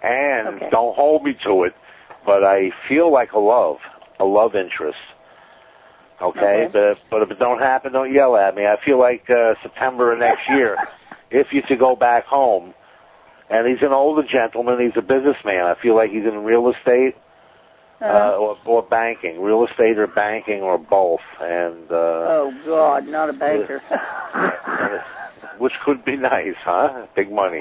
[0.02, 0.68] And Okay.
[0.70, 1.74] don't hold me to it,
[2.24, 3.78] but I feel like a love,
[4.18, 4.98] a love interest.
[6.20, 6.68] Okay, Okay.
[6.72, 8.66] but but if it don't happen, don't yell at me.
[8.66, 10.76] I feel like uh, September of next year,
[11.30, 12.74] if you to go back home,
[13.48, 15.64] and he's an older gentleman, he's a businessman.
[15.64, 17.16] I feel like he's in real estate
[18.02, 23.06] uh, Uh, or, or banking, real estate or banking or both, and uh, oh God,
[23.06, 23.80] not a banker.
[25.58, 27.06] which could be nice, huh?
[27.14, 27.60] Big money.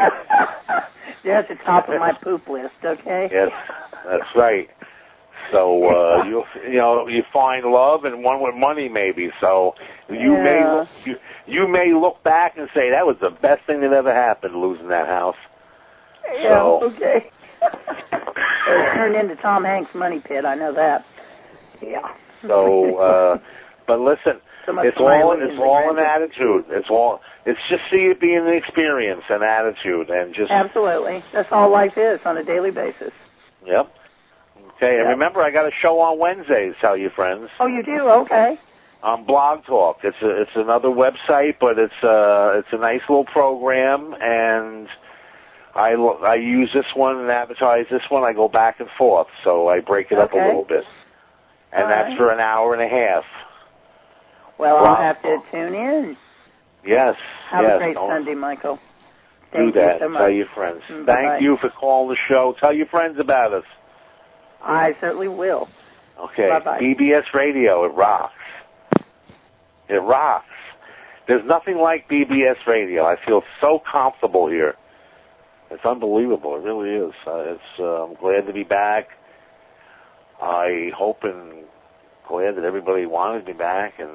[1.24, 2.76] They're at the top of my poop list.
[2.84, 3.30] Okay.
[3.32, 3.52] Yes,
[4.06, 4.70] that's right.
[5.52, 9.32] So uh, you you know you find love and one with money maybe.
[9.40, 9.76] So
[10.10, 11.16] you may look, you
[11.48, 14.90] you may look back and say that was the best thing that ever happened losing
[14.90, 15.38] that house.
[16.34, 16.50] Yeah.
[16.54, 17.32] So- Okay.
[17.62, 20.46] it turned into Tom Hanks' money pit.
[20.46, 21.06] I know that.
[21.82, 22.10] Yeah.
[22.48, 23.40] So, uh,
[23.88, 26.66] but listen, so it's all it's all an attitude.
[26.70, 31.24] It's all it's just see it being an experience, an attitude, and just Absolutely.
[31.34, 33.12] That's all life is on a daily basis.
[33.66, 33.94] Yep.
[34.78, 36.74] Okay, and remember, I got a show on Wednesdays.
[36.80, 38.00] Tell your friends Oh, you do?
[38.10, 38.58] Okay.
[39.04, 40.00] on Blog Talk.
[40.04, 44.88] It's a it's another website, but it's uh it's a nice little program, and
[45.76, 48.24] I I use this one and advertise this one.
[48.24, 50.86] I go back and forth, so I break it up a little bit,
[51.74, 52.18] and All that's right.
[52.18, 53.26] for an hour and a half.
[54.58, 54.86] Well.
[54.86, 56.18] I'll have to tune in.
[56.86, 57.16] Yes,
[57.50, 57.76] Have yes.
[57.76, 58.80] a great don't- Sunday, Michael.
[59.56, 60.00] Do that.
[60.00, 60.12] so.
[60.12, 60.82] Tell your friends.
[60.90, 62.56] Mm, Thank you for calling the show.
[62.60, 63.66] Tell your friends about us.
[64.62, 65.68] I certainly will.
[66.20, 66.50] Okay.
[66.50, 66.80] Bye-bye.
[66.82, 68.34] BBS Radio, it rocks.
[69.88, 70.46] It rocks.
[71.28, 73.06] There's nothing like BBS Radio.
[73.06, 74.76] I feel so comfortable here.
[75.72, 76.56] It's unbelievable.
[76.58, 77.14] It really is.
[77.26, 77.80] Uh, it's.
[77.80, 79.10] Uh, I'm glad to be back.
[80.42, 81.64] I hope and
[82.28, 84.10] glad that everybody wanted me back and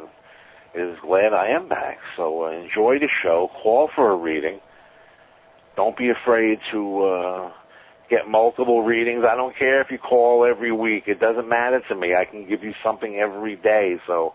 [0.74, 1.98] is glad I am back.
[2.16, 3.50] So uh, enjoy the show.
[3.62, 4.60] Call for a reading.
[5.76, 7.52] Don't be afraid to uh,
[8.08, 9.24] get multiple readings.
[9.24, 11.04] I don't care if you call every week.
[11.06, 12.14] It doesn't matter to me.
[12.14, 13.98] I can give you something every day.
[14.06, 14.34] So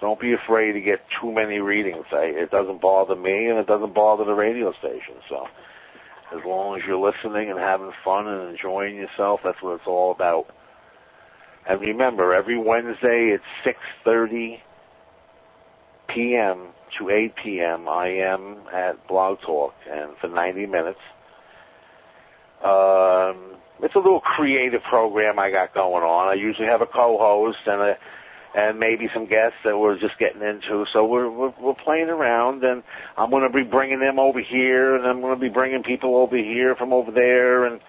[0.00, 2.06] don't be afraid to get too many readings.
[2.12, 5.16] I, it doesn't bother me and it doesn't bother the radio station.
[5.28, 5.48] So
[6.32, 10.12] as long as you're listening and having fun and enjoying yourself, that's what it's all
[10.12, 10.54] about.
[11.66, 14.60] And remember, every Wednesday at 6.30
[16.08, 16.68] p.m.
[16.98, 17.88] to 8 p.m.
[17.88, 21.00] I am at Blog Talk, and for 90 minutes.
[22.62, 26.28] Um, it's a little creative program I got going on.
[26.28, 27.98] I usually have a co-host and a
[28.52, 30.84] and maybe some guests that we're just getting into.
[30.92, 32.82] So we're we're, we're playing around, and
[33.16, 36.16] I'm going to be bringing them over here, and I'm going to be bringing people
[36.16, 37.80] over here from over there, and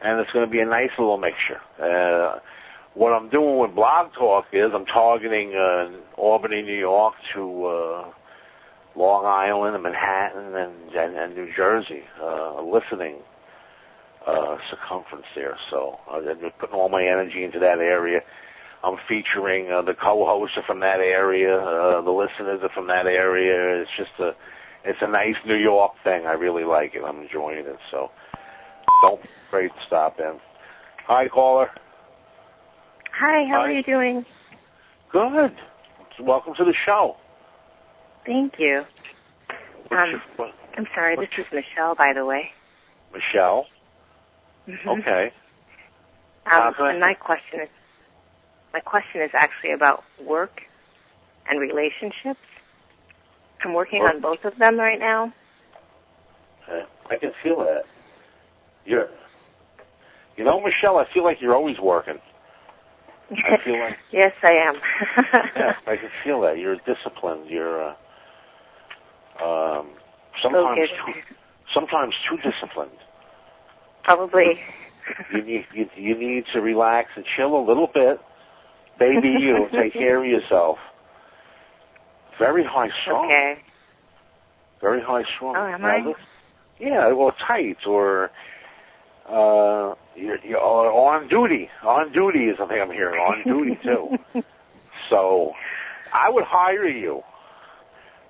[0.00, 1.60] and it's going to be a nice little mixture.
[1.78, 2.38] Uh,
[2.94, 8.10] what I'm doing with Blog Talk is I'm targeting uh, Albany, New York to uh,
[8.96, 13.16] Long Island and Manhattan and, and, and New Jersey, uh, listening
[14.26, 15.56] uh, circumference there.
[15.70, 18.22] So I'm just putting all my energy into that area.
[18.82, 23.06] I'm featuring uh, the co-hosts are from that area, uh, the listeners are from that
[23.06, 23.82] area.
[23.82, 24.34] It's just a,
[24.84, 26.26] it's a nice New York thing.
[26.26, 27.02] I really like it.
[27.04, 27.78] I'm enjoying it.
[27.90, 28.10] So
[29.02, 30.40] don't be afraid to stop in.
[31.04, 31.70] Hi, caller.
[33.12, 33.66] Hi, how Hi.
[33.66, 34.24] are you doing?
[35.10, 35.54] Good.
[36.18, 37.16] Welcome to the show.
[38.26, 38.84] Thank you.
[39.90, 42.50] Um, your, I'm sorry, this is Michelle, by the way.
[43.12, 43.66] Michelle.
[44.68, 45.00] Mhm.
[45.00, 45.32] Okay.
[46.46, 47.68] Um, Uh, and my question is,
[48.72, 50.62] my question is actually about work
[51.48, 52.40] and relationships.
[53.62, 54.14] I'm working Work.
[54.14, 55.32] on both of them right now.
[56.68, 56.86] Okay.
[57.10, 57.84] I can feel that.
[58.86, 59.08] You're,
[60.36, 62.18] you know, Michelle, I feel like you're always working.
[63.44, 64.76] I feel like, yes, I am.
[65.56, 66.58] yeah, I can feel that.
[66.58, 67.50] You're disciplined.
[67.50, 67.94] You're, uh,
[69.42, 69.88] um,
[70.42, 71.12] sometimes too,
[71.72, 72.90] sometimes too disciplined.
[74.02, 74.60] Probably.
[75.32, 78.20] You need, you, you need to relax and chill a little bit.
[78.98, 80.78] Baby you, take care of yourself.
[82.38, 83.26] Very high strung.
[83.26, 83.58] Okay.
[84.80, 85.56] Very high strung.
[85.56, 86.14] Oh, am I?
[86.78, 88.30] yeah, well, tight or
[89.28, 91.70] uh, you're, you're on duty.
[91.82, 93.20] On duty is something I'm hearing.
[93.20, 94.42] On duty too.
[95.08, 95.54] So,
[96.12, 97.22] I would hire you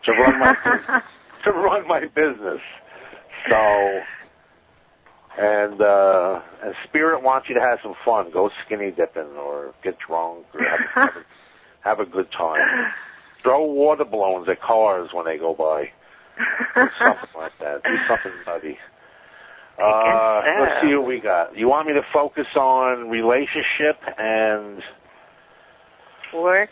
[0.05, 1.03] to run my
[1.45, 2.61] to run my business.
[3.49, 4.03] So,
[5.39, 8.31] and uh, and Spirit wants you to have some fun.
[8.31, 11.25] Go skinny dipping or get drunk or have, have, a,
[11.81, 12.93] have a good time.
[13.43, 15.91] Throw water balloons at cars when they go by.
[16.77, 17.83] Or something like that.
[17.85, 18.79] Do something nutty.
[19.79, 20.63] Uh, so.
[20.63, 21.57] let's see what we got.
[21.57, 24.83] You want me to focus on relationship and
[26.33, 26.71] Work.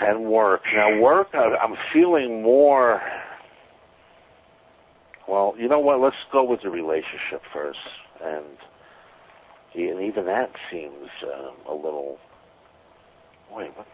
[0.00, 0.62] And work.
[0.74, 3.02] Now, work, I- I'm feeling more.
[5.26, 6.00] Well, you know what?
[6.00, 7.78] Let's go with the relationship first,
[8.22, 8.44] and
[9.74, 12.18] and even that seems um, a little.
[13.52, 13.86] Wait, what?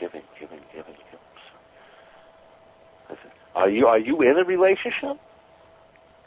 [0.00, 1.18] Giving, giving, giving, giving.
[3.54, 5.18] Are you are you in a relationship?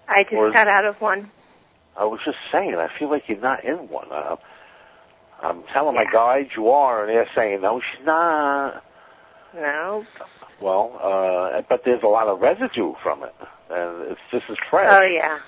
[0.08, 1.32] I just Or- got out of one.
[1.98, 4.12] I was just saying, I feel like you're not in one.
[4.12, 4.36] Uh,
[5.42, 6.12] I'm telling my Yeah.
[6.12, 8.84] guides you are, and they're saying, no, she's not.
[9.54, 10.06] No.
[10.60, 13.36] Well, uh, but there's a lot of residue from it,
[13.70, 14.92] and it's this is fresh.
[14.92, 15.40] Oh yeah.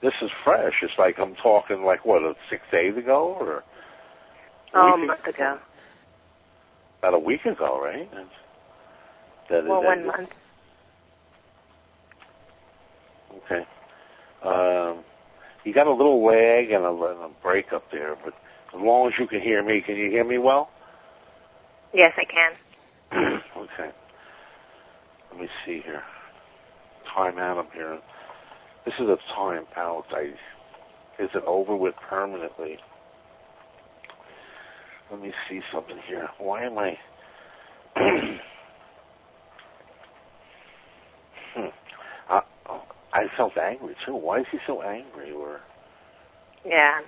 [0.00, 0.82] This is fresh.
[0.82, 3.64] It's like I'm talking like what, uh, six days ago, or
[4.74, 5.58] Oh, a month ago.
[7.00, 8.08] about a week ago, right?
[9.50, 10.30] That, Well, one month.
[13.44, 13.66] Okay.
[14.42, 15.04] Um,
[15.64, 18.34] you got a little lag and a, and a break up there, but
[18.74, 20.70] as long as you can hear me, can you hear me well?
[21.92, 22.52] Yes, I can.
[23.56, 23.90] okay.
[25.30, 26.02] Let me see here.
[27.14, 27.98] Time out up here.
[28.84, 30.04] This is a time out.
[30.10, 30.34] I
[31.18, 32.78] is it over with permanently?
[35.10, 36.28] Let me see something here.
[36.38, 36.98] Why am I?
[41.54, 41.66] hmm.
[42.28, 42.42] I,
[43.12, 44.14] I felt angry too.
[44.14, 45.32] Why is he so angry?
[45.32, 45.60] Or
[46.64, 47.00] Yeah.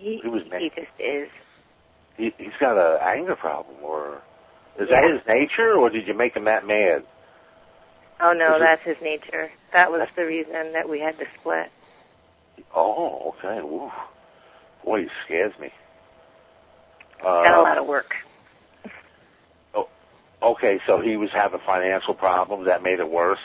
[0.00, 1.28] He He was he just is.
[2.16, 4.22] he, he's got a anger problem, or
[4.78, 5.02] is Yeah.
[5.02, 7.04] that his nature, or did you make him that mad?
[8.20, 9.50] Oh no, Is it- that's his nature.
[9.72, 11.70] That was the reason that we had to split.
[12.74, 13.58] Oh, okay.
[13.60, 13.90] Ooh.
[14.84, 15.70] Boy, he scares me.
[17.22, 18.14] Got a Uh, lot of work.
[19.74, 19.88] Oh,
[20.42, 22.66] okay, so he was having financial problems.
[22.66, 23.38] That made it worse.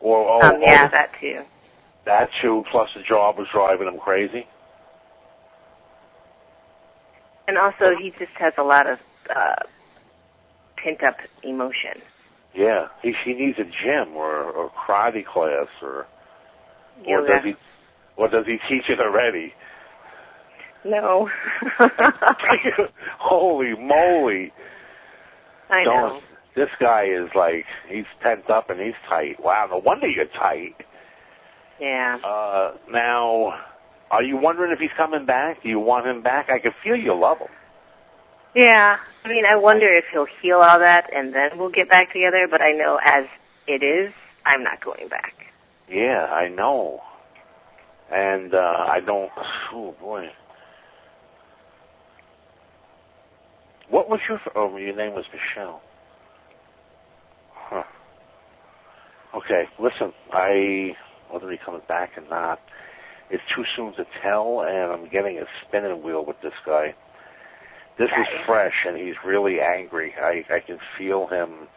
[0.00, 1.44] Or oh, um, yeah, oh, that too.
[2.04, 2.64] that too.
[2.70, 4.46] Plus the job was driving him crazy.
[7.48, 8.98] And also, he just has a lot of
[9.34, 9.54] uh,
[10.76, 12.02] pent up emotion.
[12.54, 16.06] Yeah, he he needs a gym or or karate class or
[17.06, 17.54] or does he
[18.16, 19.52] or does he teach it already?
[20.84, 21.28] No.
[23.18, 24.52] Holy moly!
[25.70, 26.20] I Don't- know.
[26.54, 29.38] This guy is like he's pent up and he's tight.
[29.44, 30.74] Wow, no wonder you're tight.
[31.78, 32.16] Yeah.
[32.24, 33.60] Uh, now,
[34.10, 35.62] are you wondering if he's coming back?
[35.62, 36.50] Do you want him back?
[36.50, 37.48] I can feel you love him.
[38.54, 38.98] Yeah.
[39.24, 42.46] I mean, I wonder if he'll heal all that and then we'll get back together,
[42.48, 43.26] but I know as
[43.66, 44.12] it is,
[44.44, 45.34] I'm not going back.
[45.90, 47.00] Yeah, I know.
[48.12, 49.30] And uh I don't.
[49.72, 50.30] Oh boy.
[53.88, 54.40] What was your?
[54.54, 55.80] Oh, your name was Michelle.
[57.52, 57.84] Huh.
[59.34, 60.12] Okay, listen.
[60.32, 60.96] I
[61.30, 62.60] whether he comes back or not,
[63.30, 66.94] it's too soon to tell, and I'm getting a spinning wheel with this guy.
[67.98, 70.14] This is fresh, and he's really angry.
[70.20, 71.68] I I can feel him.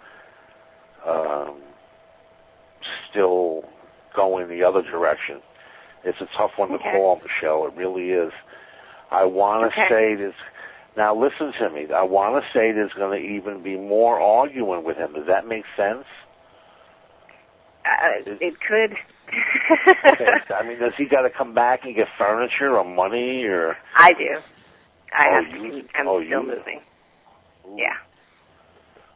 [1.05, 1.61] Um,
[3.09, 3.63] still
[4.15, 5.41] going the other direction.
[6.03, 6.91] It's a tough one to Okay.
[6.91, 7.65] call, Michelle.
[7.67, 8.31] It really is.
[9.11, 9.89] I want to Okay.
[9.89, 10.35] say this.
[10.95, 11.91] Now, listen to me.
[11.91, 15.13] I want to say there's going to even be more arguing with him.
[15.13, 16.05] Does that make sense?
[17.85, 18.95] Uh, it could.
[19.31, 23.77] I mean, does he got to come back and get furniture or money or?
[23.95, 24.37] I do.
[25.15, 25.87] I Oh, have you- to.
[25.95, 26.81] I'm oh, still you- moving.
[27.75, 27.95] Yeah.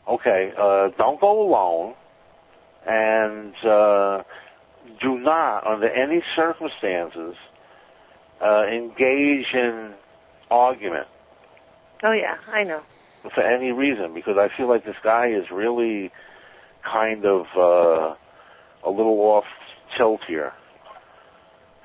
[0.07, 0.53] Okay.
[0.57, 1.95] Uh, don't go alone,
[2.85, 4.23] and uh,
[5.01, 7.35] do not, under any circumstances,
[8.41, 9.93] uh, engage in
[10.51, 11.07] argument.
[12.03, 12.81] Oh yeah, I know.
[13.33, 16.11] for any reason because I feel like this guy is really
[16.83, 18.15] kind of uh,
[18.85, 19.45] a little off
[19.97, 20.53] tilt here.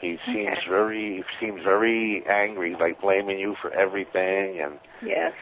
[0.00, 0.68] He seems Okay.
[0.68, 5.32] very seems very angry, like blaming you for everything, and Yes.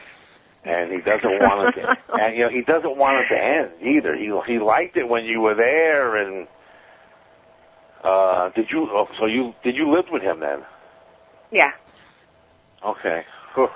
[0.63, 3.71] and he doesn't want it to, and you know he doesn't want it to end
[3.81, 4.15] either.
[4.15, 6.47] He he liked it when you were there, and
[8.03, 8.89] uh, did you?
[8.91, 10.63] Oh, so you did you live with him then?
[11.51, 11.71] Yeah.
[12.83, 13.23] Okay.
[13.53, 13.69] Whew.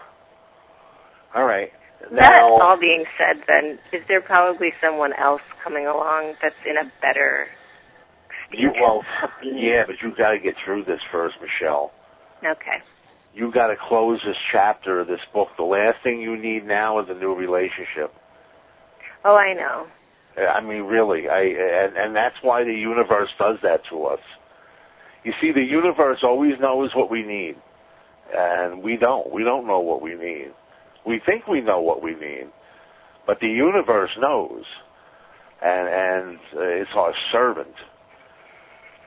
[1.36, 1.72] All right.
[2.02, 6.78] That Now, all being said, then is there probably someone else coming along that's in
[6.78, 7.48] a better
[8.54, 9.04] You well,
[9.44, 11.92] yeah, but you got to get through this first, Michelle.
[12.46, 12.82] Okay.
[13.34, 15.50] You got to close this chapter of this book.
[15.58, 18.14] The last thing you need now is a new relationship.
[19.24, 19.88] Oh, I know.
[20.38, 24.20] I mean, really, I and and that's why the universe does that to us.
[25.24, 27.56] You see, the universe always knows what we need,
[28.36, 29.32] and we don't.
[29.32, 30.52] We don't know what we need.
[31.06, 32.48] We think we know what we need,
[33.28, 34.64] but the universe knows,
[35.62, 37.76] and and uh, it's our servant.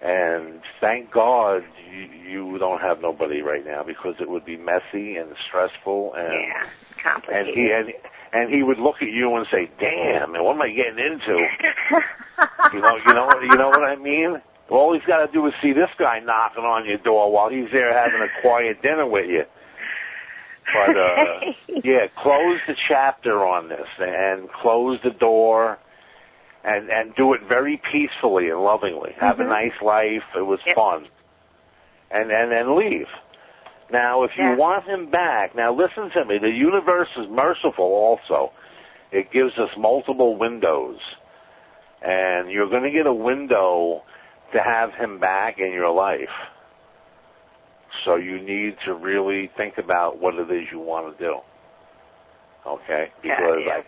[0.04, 5.16] And thank God you, you don't have nobody right now because it would be messy
[5.16, 7.20] and stressful and yeah.
[7.32, 7.92] and he and
[8.34, 11.48] and he would look at you and say, "Damn, and what am I getting into?"
[12.72, 14.42] You know, you know, you know what I mean.
[14.68, 17.70] All he's got to do is see this guy knocking on your door while he's
[17.70, 19.44] there having a quiet dinner with you.
[20.72, 21.40] But uh,
[21.84, 25.78] yeah, close the chapter on this and close the door,
[26.64, 29.12] and and do it very peacefully and lovingly.
[29.18, 29.48] Have a Mhm.
[29.48, 30.24] nice life.
[30.34, 30.76] It was Yep.
[30.76, 31.08] fun,
[32.10, 33.08] and and then leave.
[33.90, 34.54] Now, if you Yeah.
[34.56, 36.38] want him back, now listen to me.
[36.38, 37.84] The universe is merciful.
[37.84, 38.50] Also,
[39.12, 40.98] it gives us multiple windows,
[42.02, 44.02] and you're going to get a window
[44.52, 46.32] to have him back in your life.
[48.04, 51.40] So you need to really think about what it is you want to do.
[52.66, 53.10] Okay?
[53.22, 53.82] Yeah, Because yeah.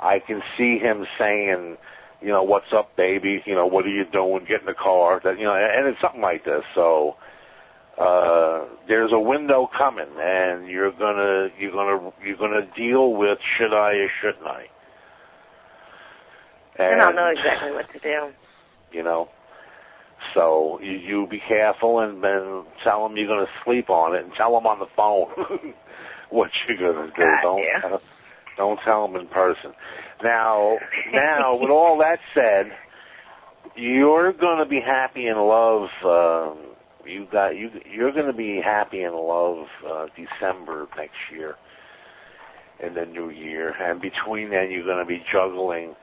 [0.00, 1.76] I I can see him saying,
[2.24, 3.42] you know, what's up, baby?
[3.44, 4.46] You know, what are you doing?
[4.46, 5.20] Get in the car.
[5.22, 6.64] That you know, and it's something like this.
[6.74, 7.16] So
[7.98, 13.74] uh, there's a window coming, and you're gonna you're gonna you're gonna deal with should
[13.74, 14.66] I or shouldn't I?
[16.78, 18.32] And I don't know exactly what to do.
[18.90, 19.28] You know,
[20.32, 24.32] so you, you be careful and then tell them you're gonna sleep on it, and
[24.32, 25.28] tell them on the phone
[26.30, 27.12] what you're gonna do.
[27.18, 27.80] God, don't yeah.
[27.80, 28.02] tell,
[28.56, 29.74] don't tell them in person.
[30.24, 30.78] Now,
[31.12, 32.72] now with all that said,
[33.76, 35.90] you're gonna be happy in love.
[36.02, 36.58] Um,
[37.06, 37.70] you got you.
[37.88, 41.56] You're gonna be happy in love uh, December next year,
[42.80, 45.94] in the new year, and between then you're gonna be juggling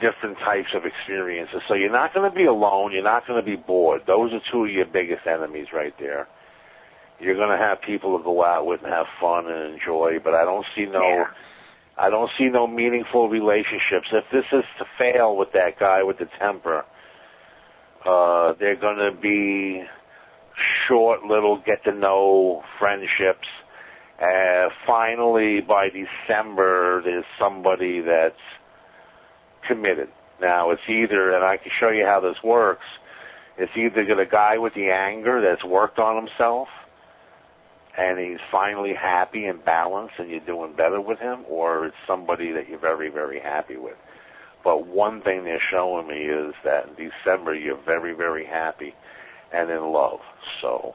[0.00, 1.60] different types of experiences.
[1.68, 2.92] So you're not going to be alone.
[2.92, 4.02] You're not going to be bored.
[4.06, 6.26] Those are two of your biggest enemies right there.
[7.20, 10.34] You're going to have people to go out with and have fun and enjoy, but
[10.34, 11.26] I don't see no, Yeah.
[11.96, 14.08] I don't see no meaningful relationships.
[14.12, 16.84] If this is to fail with that guy with the temper,
[18.04, 19.84] uh, they're going to be
[20.86, 23.48] short little get to know friendships.
[24.20, 28.38] Uh, finally, by December, there's somebody that's
[29.66, 30.08] committed.
[30.40, 32.84] Now it's either, and I can show you how this works.
[33.56, 36.68] It's either a guy with the anger that's worked on himself,
[37.96, 42.52] and he's finally happy and balanced, and you're doing better with him, or it's somebody
[42.52, 43.96] that you're very, very happy with.
[44.64, 48.94] But one thing they're showing me is that in December you're very, very happy
[49.52, 50.20] and in love.
[50.60, 50.94] So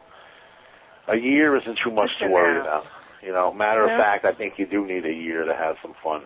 [1.08, 2.62] a year isn't too much to worry now.
[2.62, 2.86] about.
[3.22, 5.93] You know, matter of fact, I think you do need a year to have some
[6.02, 6.24] fun.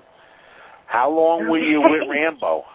[0.85, 2.65] How long were you with Rambo?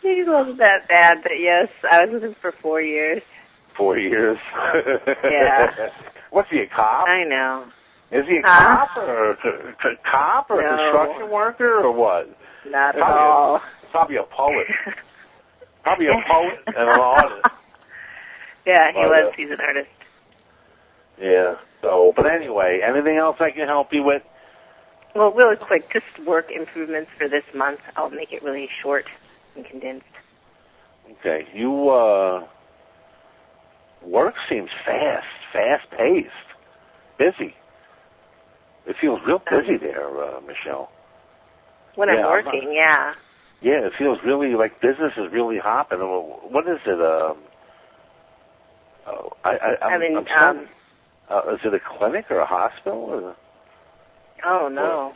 [0.00, 3.22] He wasn't that bad, but yes, I was with him for four years.
[3.76, 4.38] Four years.
[5.24, 5.90] Yeah.
[6.34, 7.06] What's he a cop?
[7.08, 7.64] I know.
[8.10, 8.86] Is he a Huh?
[8.88, 12.28] cop or a cop or a construction worker or what?
[12.68, 13.62] Not at Probably a- all.
[13.92, 14.66] Probably a poet.
[15.84, 17.46] Probably a poet and an artist.
[18.66, 19.28] yeah, he But, was.
[19.32, 19.90] uh, He's an artist.
[21.20, 21.54] Yeah.
[21.82, 24.22] So, but anyway, anything else I can help you with?
[25.14, 27.78] Well, really quick, just work improvements for this month.
[27.94, 29.04] I'll make it really short
[29.54, 30.04] and condensed.
[31.20, 31.46] Okay.
[31.54, 32.48] You uh
[34.06, 36.30] work seems fast, fast paced,
[37.18, 37.54] busy.
[38.86, 40.90] It feels real busy there, uh, Michelle.
[41.94, 43.14] When Yeah, I'm I'm working, yeah.
[43.62, 46.00] Yeah, it feels really like business is really hopping.
[46.00, 47.00] What is it?
[47.00, 47.38] Um,
[49.06, 50.68] oh, I, I, I'm, I mean, I'm so- um,
[51.30, 52.98] uh, is it a clinic or a hospital?
[52.98, 53.36] Or,
[54.44, 55.14] oh no.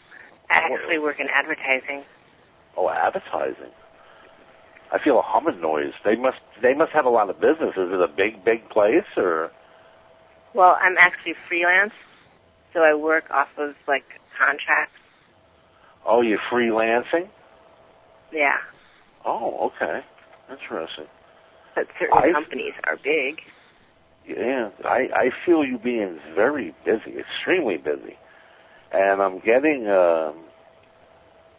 [0.51, 2.05] I actually work in advertising.
[2.77, 3.71] oh, advertising.
[4.93, 5.93] I feel a humming noise.
[6.05, 7.77] They must they must have a lot of business.
[7.77, 9.51] Is it a big big place or?
[10.55, 11.93] Well, I'm actually freelance,
[12.73, 14.05] so I work off of like
[14.39, 14.95] contracts.
[16.07, 17.29] Oh, you're freelancing.
[18.33, 18.57] Yeah,
[19.25, 20.03] Oh, okay,
[20.51, 21.07] interesting.
[21.75, 23.41] but certain I- companies are big.
[24.27, 28.17] Yeah, I I feel you being very busy, extremely busy,
[28.93, 30.35] and I'm getting um,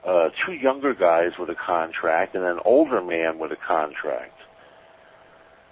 [0.05, 4.37] uh, two younger guys with a contract and an older man with a contract.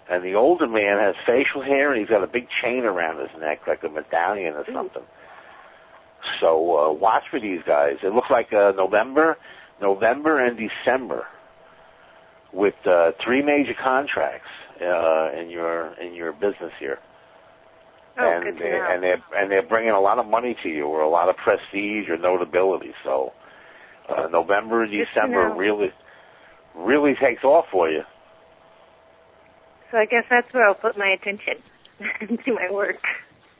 [0.09, 3.29] And the older man has facial hair and he's got a big chain around his
[3.39, 5.03] neck, like a medallion or something.
[6.39, 7.97] So uh, watch for these guys.
[8.03, 9.37] It looks like uh, November,
[9.81, 11.27] November and December,
[12.53, 14.49] with uh, three major contracts
[14.81, 16.99] uh, in your in your business here
[18.19, 20.69] Oh, and good to they, and they're and they're bringing a lot of money to
[20.69, 22.93] you or a lot of prestige or notability.
[23.03, 23.33] So
[24.09, 25.91] uh, November, December really
[26.75, 28.03] really takes off for you.
[29.91, 31.55] So I guess that's where I'll put my attention
[32.45, 33.01] to my work.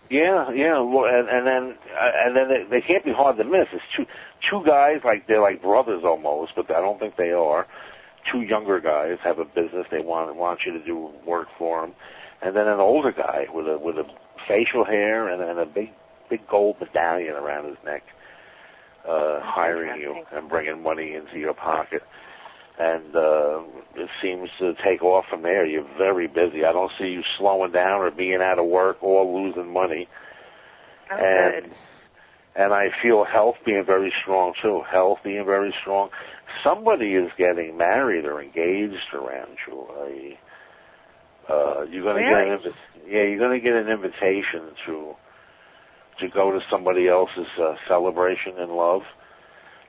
[0.10, 3.43] Yeah, yeah, well, and, and then uh, and then they, they can't be hard to
[3.43, 3.68] miss.
[3.74, 4.06] It's two
[4.50, 7.68] two guys like they're like brothers almost, but I don't think they are.
[8.32, 11.93] Two younger guys have a business they want want you to do work for them,
[12.41, 14.06] and then an older guy with a with a
[14.48, 15.91] facial hair and, and a big
[16.30, 18.04] big gold medallion around his neck,
[19.08, 22.03] uh, hiring you and bringing money into your pocket.
[22.80, 23.62] And uh,
[23.95, 25.66] it seems to take off from there.
[25.66, 26.64] You're very busy.
[26.64, 30.08] I don't see you slowing down or being out of work or losing money
[31.10, 31.74] Oh, and good.
[32.55, 34.82] and I feel health being very strong too.
[34.82, 36.10] Health being very strong.
[36.64, 39.88] Somebody is getting married or engaged around you.
[41.49, 42.74] Uh, you're going to get an Really?
[43.08, 45.16] yeah, you're going to get an invitation to
[46.20, 49.03] to go to somebody else's uh, celebration in love.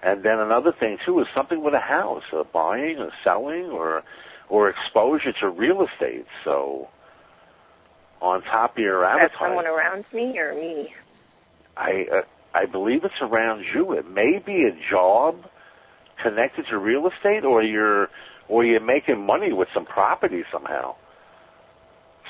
[0.02, 4.04] And then another thing too is something with a house, uh, buying or selling or
[4.48, 6.26] or exposure to real estate.
[6.44, 6.88] So
[8.20, 10.94] on top of your that someone around me or me?
[11.76, 12.22] I uh,
[12.54, 13.92] I believe it's around you.
[13.92, 15.44] It may be a job
[16.22, 18.08] connected to real estate, or you're
[18.48, 20.94] or you're making money with some property somehow.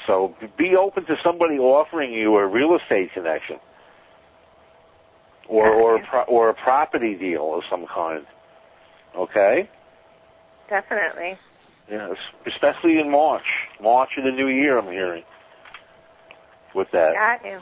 [0.07, 3.59] So be open to somebody offering you a real estate connection,
[5.49, 8.27] or or a pro- or a property deal of some kind.
[9.17, 9.69] Okay.
[10.69, 11.39] Definitely.
[11.91, 12.13] Yeah,
[12.47, 13.47] especially in March,
[13.81, 14.79] March of the new year.
[14.79, 15.25] I'm hearing
[16.75, 17.15] with that.
[17.15, 17.61] Got you.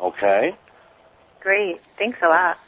[0.00, 0.54] Okay.
[1.40, 1.80] Great.
[1.98, 2.58] Thanks a lot.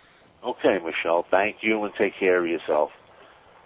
[0.42, 1.26] Okay, Michelle.
[1.30, 2.90] Thank you, and take care of yourself.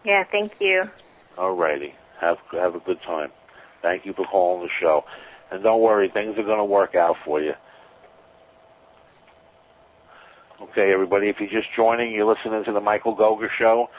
[0.05, 0.91] Yeah, thank you.
[1.39, 1.95] All righty.
[2.21, 3.31] Have have a good time.
[3.81, 5.05] Thank you for calling the show.
[5.51, 7.55] And don't worry, things are going to work out for you.
[10.71, 13.91] Okay, everybody, if you're just joining, you're listening to the Michael Gogger Show.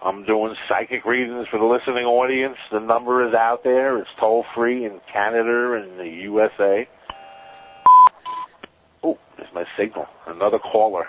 [0.00, 2.58] I'm doing psychic readings for the listening audience.
[2.70, 3.98] The number is out there.
[3.98, 6.88] It's toll free in Canada and the USA.
[9.02, 10.06] Oh, there's my signal.
[10.28, 11.08] Another caller.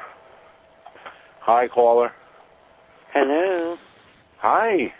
[1.41, 2.11] Hi, caller.
[3.13, 3.77] Hello.
[4.39, 4.91] Hi.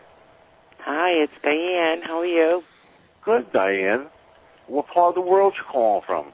[0.82, 2.04] Hi, it's Diane.
[2.04, 2.64] How are you?
[3.26, 4.06] Good, Diane.
[4.68, 6.34] What part of the world you calling from?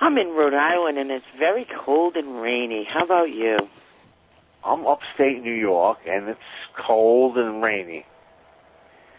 [0.00, 2.84] I'm in Rhode Island and it's very cold and rainy.
[2.84, 3.58] How about you?
[4.64, 6.40] I'm upstate New York, and it's
[6.76, 8.04] cold and rainy.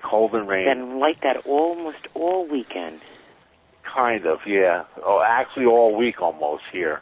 [0.04, 0.66] Cold and rainy.
[0.66, 3.02] Been like that almost all weekend.
[3.84, 4.84] Kind of, yeah.
[5.04, 7.02] Oh, actually, all week almost here.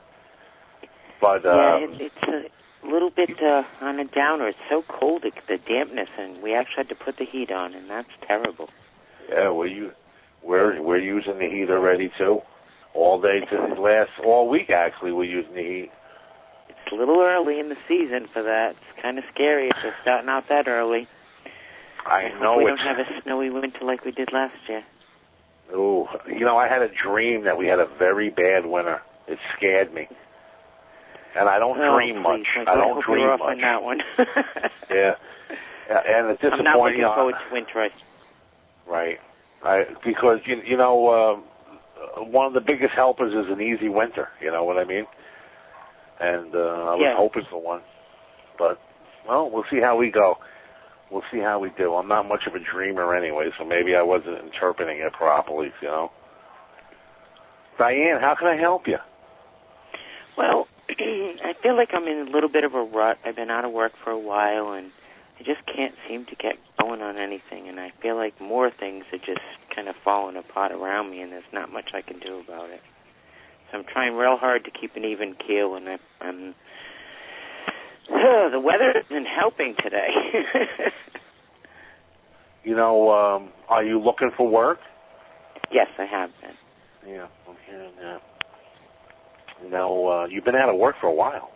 [1.20, 2.52] But yeah, uh, it, it's
[2.84, 4.48] a little bit uh, on a downer.
[4.48, 7.74] It's so cold, it, the dampness, and we actually had to put the heat on,
[7.74, 8.70] and that's terrible.
[9.30, 9.92] yeah, well, you
[10.44, 12.42] we're we're using the heat already too.
[12.98, 14.72] All day to last all week.
[14.72, 15.92] Actually, we're using the heat.
[16.70, 18.72] It's a little early in the season for that.
[18.72, 21.08] It's kind of scary if they're starting out that early.
[22.06, 22.82] I hope know we it's.
[22.82, 24.84] don't have a snowy winter like we did last year.
[25.72, 29.02] Oh, you know, I had a dream that we had a very bad winter.
[29.28, 30.08] It scared me.
[31.38, 32.48] And I don't Oh, dream please, much.
[32.58, 33.50] Michael, I don't hope dream you're off much.
[33.50, 34.02] on that one.
[34.90, 35.16] Yeah.
[35.90, 36.68] And it's disappointing.
[36.68, 37.90] I'm not looking on- forward to winter.
[38.88, 39.20] Right.
[39.64, 41.40] I because you you know uh,
[42.18, 44.30] one of the biggest helpers is an easy winter.
[44.42, 45.06] You know what I mean?
[46.20, 47.16] And uh, I was Yeah.
[47.16, 47.82] hoping for one,
[48.58, 48.80] but
[49.28, 50.38] well, we'll see how we go.
[51.12, 51.94] We'll see how we do.
[51.96, 55.72] I'm not much of a dreamer anyway, so maybe I wasn't interpreting it properly.
[55.82, 56.12] You know.
[57.78, 58.98] Diane, how can I help you?
[60.38, 63.20] Well, I feel like I'm in a little bit of a rut.
[63.24, 64.92] I've been out of work for a while, and
[65.40, 67.68] I just can't seem to get going on anything.
[67.68, 69.42] And I feel like more things are just
[69.76, 72.82] kind of falling apart around me, and there's not much I can do about it.
[73.72, 76.56] So I'm trying real hard to keep an even keel, and I, I'm.
[78.52, 80.10] the weather isn't helping today.
[82.64, 84.80] You know, um, are you looking for work?
[85.72, 87.14] yes, I have been.
[87.14, 88.22] Yeah, I'm hearing that.
[89.64, 91.50] You know, uh, you've been out of work for a while.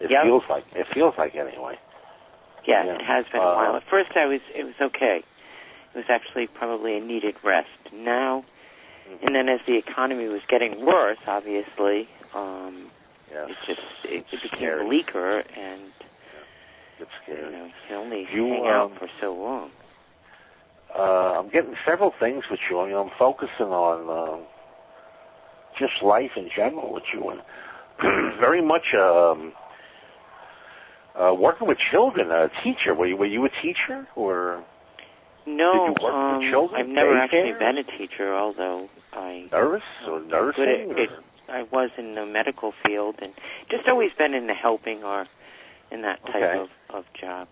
[0.00, 0.24] It Yep.
[0.24, 1.78] feels like it feels like anyway.
[2.66, 2.94] Yeah, Yeah.
[2.94, 3.76] it has been Uh, a while.
[3.76, 5.18] At first, I was it was okay.
[5.94, 7.68] It was actually probably a needed rest.
[7.92, 8.44] Now,
[9.22, 12.90] and then as the economy was getting worse, obviously, um,
[13.32, 13.50] Yes.
[13.50, 14.84] it just it, it became Scary.
[14.86, 15.92] bleaker, and
[16.98, 19.70] It's you know you can only You, hang um, out for so long.
[20.96, 22.80] Uh, I'm getting several things with you.
[22.80, 24.40] I mean, I'm focusing on um,
[25.78, 27.42] just life in general with you, and
[28.40, 29.52] very much um,
[31.18, 32.30] uh, working with children.
[32.30, 32.94] A teacher.
[32.94, 34.64] Were you were you a teacher or
[35.46, 39.48] No, did you work with um, children, I've never actually been a teacher, although I
[39.52, 40.64] nurse or nursing?
[40.64, 41.10] It- or- it-
[41.48, 43.32] I was in the medical field, and
[43.70, 45.28] just always been in the helping or
[45.92, 46.58] in that type Okay.
[46.58, 47.46] of of job.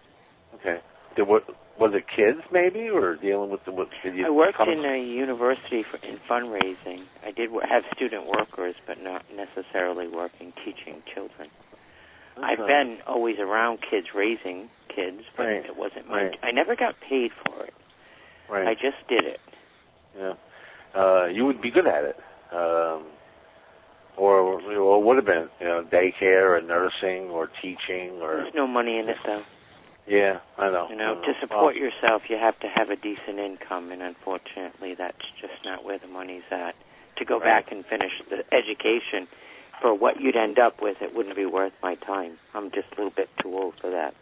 [0.56, 0.80] okay.
[1.14, 1.44] Did, what,
[1.78, 3.70] was it kids maybe, or dealing with the?
[3.70, 7.02] What, did you I worked in a university for, in fundraising.
[7.24, 11.50] I did have student workers, but not necessarily working teaching children.
[12.42, 15.64] I've been always around kids, raising kids, but Right.
[15.64, 16.24] it wasn't my.
[16.24, 16.38] Right.
[16.42, 17.74] I never got paid for it.
[18.48, 18.66] right.
[18.68, 19.40] I just did it.
[20.18, 20.34] Yeah.
[20.94, 22.20] Uh, you would be good at it.
[22.52, 23.04] Um,
[24.16, 28.66] or, or would have been, you know, daycare or nursing or teaching or, There's no
[28.66, 29.42] money in it, though.
[30.06, 30.86] yeah, I know.
[30.88, 34.02] You know, I to support Well, yourself, you have to have a decent income, and
[34.02, 36.74] unfortunately, that's just not where the money's at.
[37.16, 37.44] To go Right.
[37.44, 39.28] back and finish the education
[39.80, 42.38] for what you'd end up with, it wouldn't be worth my time.
[42.54, 44.14] I'm just a little bit too old for that.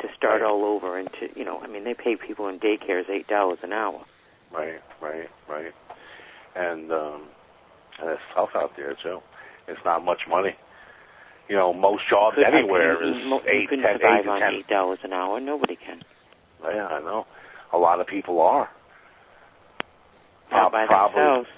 [0.00, 0.48] To start Right.
[0.50, 3.58] all over and to, you know, I mean, they pay people in daycares eight dollars
[3.62, 4.00] an hour.
[4.50, 5.74] Right, right, right.
[6.56, 7.28] And, um,
[8.00, 9.22] and it's tough out there too.
[9.68, 10.56] It's not much money.
[11.50, 14.54] You know, most jobs Could- anywhere couldn't- is eight, survive to on ten.
[14.54, 15.38] eight dollars an hour.
[15.38, 16.02] Nobody can.
[16.64, 17.26] Yeah, I know.
[17.72, 18.70] A lot of people are.
[20.50, 21.48] Not by probably, themselves.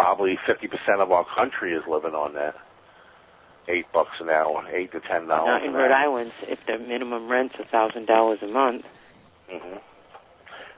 [0.00, 2.54] Probably fifty percent of our country is living on that.
[3.66, 5.46] Eight bucks an hour, eight to ten dollars.
[5.46, 5.90] Not in Rhode.
[5.90, 6.32] Island.
[6.42, 8.84] If the minimum rent's a thousand dollars a month,
[9.50, 9.76] hmm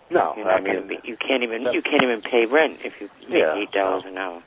[0.09, 3.11] No, You're I mean, be, you can't even you can't even pay rent if you
[3.29, 4.41] make Yeah, eight dollars an hour.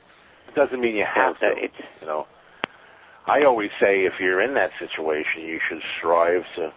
[0.48, 1.64] it doesn't mean you have So to.
[1.64, 2.26] it's You know,
[3.26, 6.72] I always say if you're in that situation, you should strive to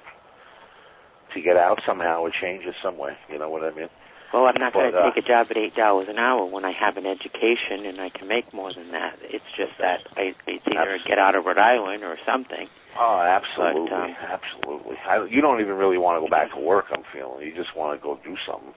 [1.34, 3.16] to get out somehow or change it some way.
[3.32, 3.90] You know what I mean?
[4.36, 6.66] Well, I'm not going to uh, take a job at eight dollars an hour when
[6.66, 9.18] I have an education and I can make more than that.
[9.22, 11.08] It's just that I it's either Absolutely.
[11.08, 12.68] get out of Rhode Island or something.
[13.00, 14.98] Oh, absolutely, But, um, absolutely.
[15.08, 16.88] I, you don't even really want to go back to work.
[16.92, 18.74] I'm feeling you just want to go do something.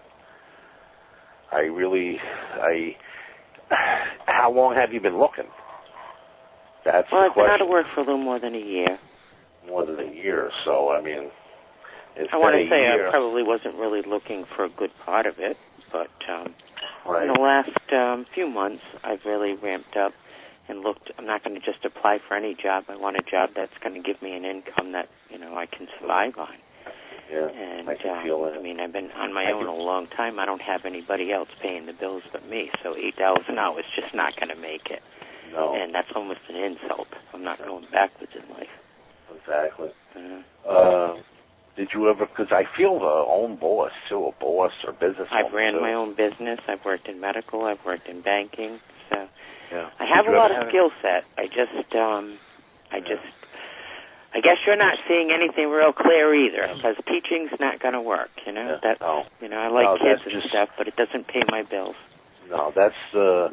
[1.50, 2.20] I really,
[2.54, 2.96] I.
[4.26, 5.46] How long have you been looking?
[6.84, 7.54] That's Well, the I've been question.
[7.54, 8.98] out of work for a little more than a year.
[9.66, 11.30] More than a year, so I mean,
[12.16, 13.08] it's I want to say year.
[13.08, 15.56] I probably wasn't really looking for a good part of it,
[15.92, 16.54] but um,
[17.06, 17.26] right.
[17.28, 20.12] in the last um, few months, I've really ramped up
[20.68, 21.10] and looked.
[21.18, 22.84] I'm not going to just apply for any job.
[22.88, 25.66] I want a job that's going to give me an income that you know I
[25.66, 26.48] can survive on.
[27.30, 29.68] yeah, And I can um, feel I mean, I've been on my I own can-
[29.68, 30.38] a long time.
[30.38, 32.70] I don't have anybody else paying the bills but me.
[32.82, 35.02] So eight dollars an hour is just not going to make it,
[35.52, 37.08] No, and that's almost an insult.
[37.32, 38.68] I'm not going backwards in life.
[39.34, 39.90] exactly.
[40.16, 41.16] Uh, Uh,
[41.78, 42.26] did you ever?
[42.26, 45.28] Because I feel the own boss too, a boss or business.
[45.30, 45.80] I've ran too.
[45.80, 46.58] my own business.
[46.68, 47.64] I've worked in medical.
[47.64, 48.80] I've worked in banking.
[49.10, 49.28] So
[49.72, 49.88] Yeah.
[50.00, 51.24] I have a lot of skill set.
[51.38, 52.38] I just, um,
[52.90, 53.04] I Yeah.
[53.14, 53.22] just,
[54.34, 58.30] I guess you're not seeing anything real clear either, because teaching's not going to work.
[58.44, 59.24] You know, Yeah, that's, no.
[59.40, 61.96] you know, I like No, kids and just- stuff, but it doesn't pay my bills.
[62.50, 63.50] No, that's uh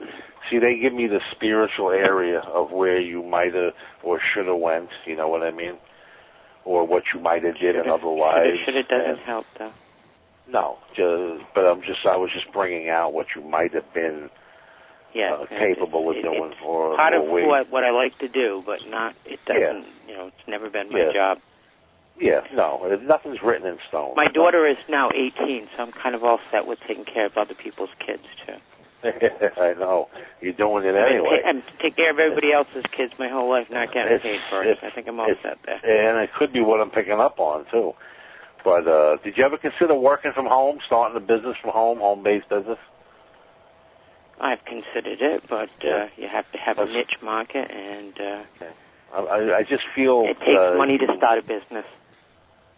[0.49, 3.73] see they give me the spiritual area of where you might have
[4.03, 5.77] or should have went, you know what I mean?
[6.65, 8.59] Or what you might have did in other lives.
[8.65, 9.71] Should it doesn't And- help though.
[10.47, 14.29] No, just, but I'm just I was just bringing out what you might have been
[15.13, 18.17] Yeah, uh, yeah, capable of it- doing It's or part of what what I like
[18.19, 19.15] to do, but not.
[19.25, 19.85] It doesn't.
[20.07, 21.11] You know, it's never been my Yeah.
[21.13, 21.39] job.
[22.19, 24.13] Yeah, no, nothing's written in stone.
[24.15, 27.37] My daughter is now 18, so I'm kind of all set with taking care of
[27.37, 28.53] other people's kids too.
[29.57, 30.09] I know.
[30.41, 31.41] You're doing it anyway.
[31.45, 34.63] I'm take care of everybody else's kids my whole life, not getting It's- paid for
[34.63, 34.77] it.
[34.81, 35.79] I think I'm all set there.
[35.83, 37.93] and it could be what I'm picking up on too.
[38.63, 42.23] But uh did you ever consider working from home, starting a business from home, home
[42.23, 42.79] based business?
[44.39, 48.43] I've considered it, but uh, you have to have a niche market, and uh,
[49.13, 51.85] I, I, I just feel it takes uh, money to start a business.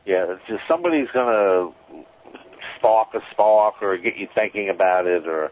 [0.05, 1.71] Yeah, it's just somebody's gonna
[2.77, 5.51] spark a spark or get you thinking about it, or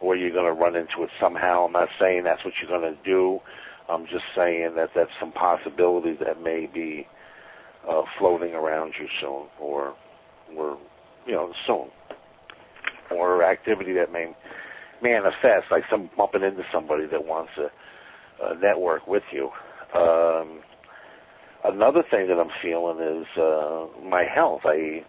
[0.00, 1.66] or you're gonna run into it somehow.
[1.66, 3.40] I'm not saying that's what you're gonna do.
[3.88, 7.06] I'm just saying that that's some possibilities that may be
[7.88, 9.94] uh, floating around you soon, or
[10.56, 10.78] or
[11.26, 11.90] you know soon,
[13.10, 14.34] or activity that may
[15.02, 17.70] manifest, like some bumping into somebody that wants to
[18.42, 19.50] uh, network with you.
[19.94, 20.60] Um,
[21.64, 24.62] another thing that I'm feeling is uh, my health.
[24.64, 25.04] I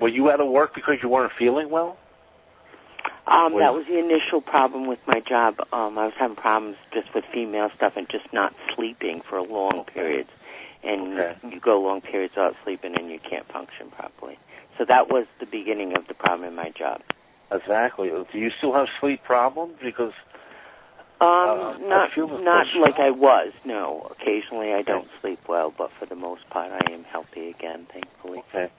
[0.00, 1.98] were you out of work because you weren't feeling well?
[3.30, 5.60] Um, that was the initial problem with my job.
[5.72, 9.84] Um, I was having problems just with female stuff and just not sleeping for long
[9.84, 10.30] periods.
[10.82, 11.36] And Okay.
[11.48, 14.38] you go long periods without sleeping and you can't function properly.
[14.78, 17.02] So that was the beginning of the problem in my job.
[17.52, 18.10] Exactly.
[18.10, 19.76] Do you still have sleep problems?
[19.80, 20.12] Because
[21.22, 23.52] Um, Uh, not not like I was.
[23.64, 27.86] No, occasionally I don't sleep well, but for the most part I am healthy again,
[27.92, 28.38] thankfully.
[28.48, 28.70] okay,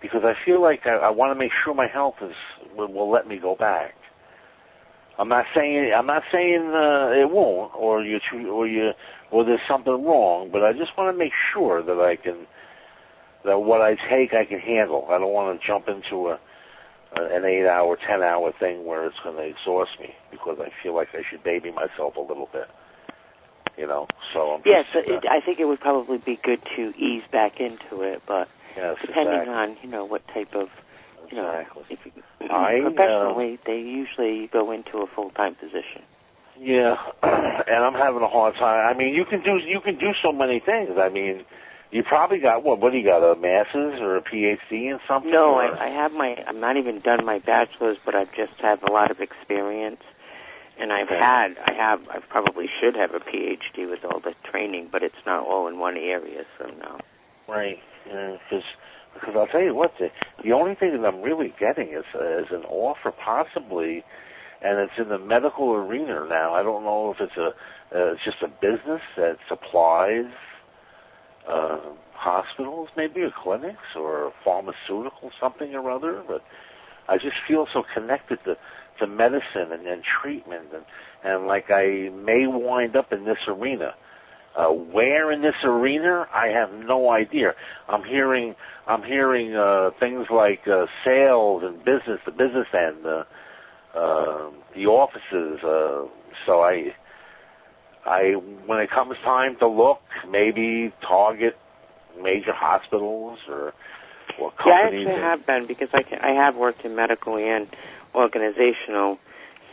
[0.00, 2.34] because I feel like I, I want to make sure my health is
[2.76, 3.94] will, will let me go back.
[5.18, 8.20] I'm not saying I'm not saying uh, it won't, or you
[8.50, 8.92] or you
[9.30, 12.46] or there's something wrong, but I just want to make sure that I can
[13.44, 15.06] that what I take I can handle.
[15.10, 16.40] I don't want to jump into a,
[17.16, 20.70] a an eight hour, ten hour thing where it's going to exhaust me because I
[20.82, 22.68] feel like I should baby myself a little bit.
[23.78, 26.94] You know, so I'm Yes, uh, it, I think it would probably be good to
[26.96, 29.54] ease back into it, but yes, depending exactly.
[29.54, 30.68] on you know what type of
[31.30, 31.84] you know Exactly.
[31.90, 32.12] if you,
[32.50, 36.02] I, uh, professionally they usually go into a full time position.
[36.58, 38.94] Yeah, and I'm having a hard time.
[38.94, 40.90] I mean, you can do you can do so many things.
[40.98, 41.44] I mean,
[41.90, 42.80] you probably got what?
[42.80, 43.22] What do you got?
[43.22, 45.30] A master's or a PhD in something?
[45.30, 48.52] No, or- I, I have my I'm not even done my bachelor's, but I've just
[48.58, 50.00] had a lot of experience.
[50.78, 51.18] And I've Okay.
[51.18, 55.16] had, I have, I probably should have a PhD with all the training, but it's
[55.24, 56.98] not all in one area, so no.
[57.48, 57.78] Right.
[58.04, 58.64] Because
[59.14, 60.10] because I'll tell you what, the
[60.42, 64.04] the only thing that I'm really getting is uh, is an offer possibly,
[64.62, 66.54] and it's in the medical arena now.
[66.54, 70.26] I don't know if it's a uh, it's just a business that supplies
[71.48, 71.78] uh,
[72.12, 76.42] hospitals, maybe or clinics or pharmaceutical something or other, but
[77.08, 78.56] I just feel so connected to
[78.98, 80.84] to medicine and, and treatment and
[81.22, 83.94] and like I may wind up in this arena.
[84.56, 87.54] Uh, where in this arena, I have no idea.
[87.88, 88.54] I'm hearing,
[88.86, 93.24] I'm hearing uh, things like uh, sales and business, the business end, uh,
[93.94, 95.62] uh, the offices.
[95.62, 96.06] Uh,
[96.46, 96.94] so I,
[98.06, 101.58] I, when it comes time to look, maybe target
[102.22, 103.74] major hospitals or
[104.38, 107.68] or Yeah, I actually have been because I, can, I have worked in medical and
[108.14, 109.18] organizational,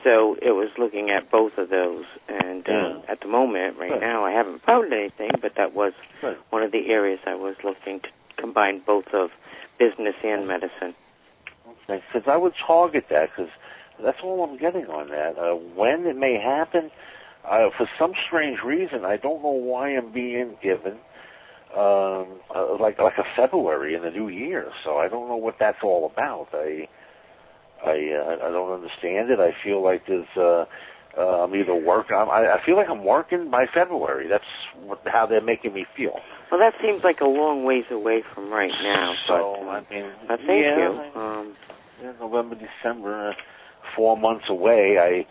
[0.03, 2.05] so it was looking at both of those.
[2.27, 2.85] And Yeah.
[2.85, 4.01] um, at the moment, right Good.
[4.01, 6.37] now, I haven't found anything, but that was Good.
[6.49, 9.31] one of the areas I was looking to combine both of
[9.77, 10.95] business and medicine.
[11.67, 13.51] Okay, because I would target that because
[13.99, 15.37] that's all I'm getting on that.
[15.37, 16.91] Uh, when it may happen,
[17.45, 20.97] uh, for some strange reason, I don't know why I'm being given
[21.75, 24.71] um, uh, like like a February in the new year.
[24.83, 26.49] So I don't know what that's all about.
[26.53, 26.87] I
[27.85, 29.39] I uh, I don't understand it.
[29.39, 30.65] I feel like there's uh,
[31.17, 32.15] uh, I'm either working.
[32.15, 34.27] I'm, I, I feel like I'm working by February.
[34.27, 34.43] That's
[34.81, 36.19] what, how they're making me feel.
[36.51, 39.15] Well, that seems like a long ways away from right now.
[39.27, 41.21] So but, I um, mean, but thank yeah, you.
[41.21, 41.55] Um,
[42.01, 43.33] yeah, November, December, uh,
[43.95, 44.97] four months away.
[44.97, 45.27] I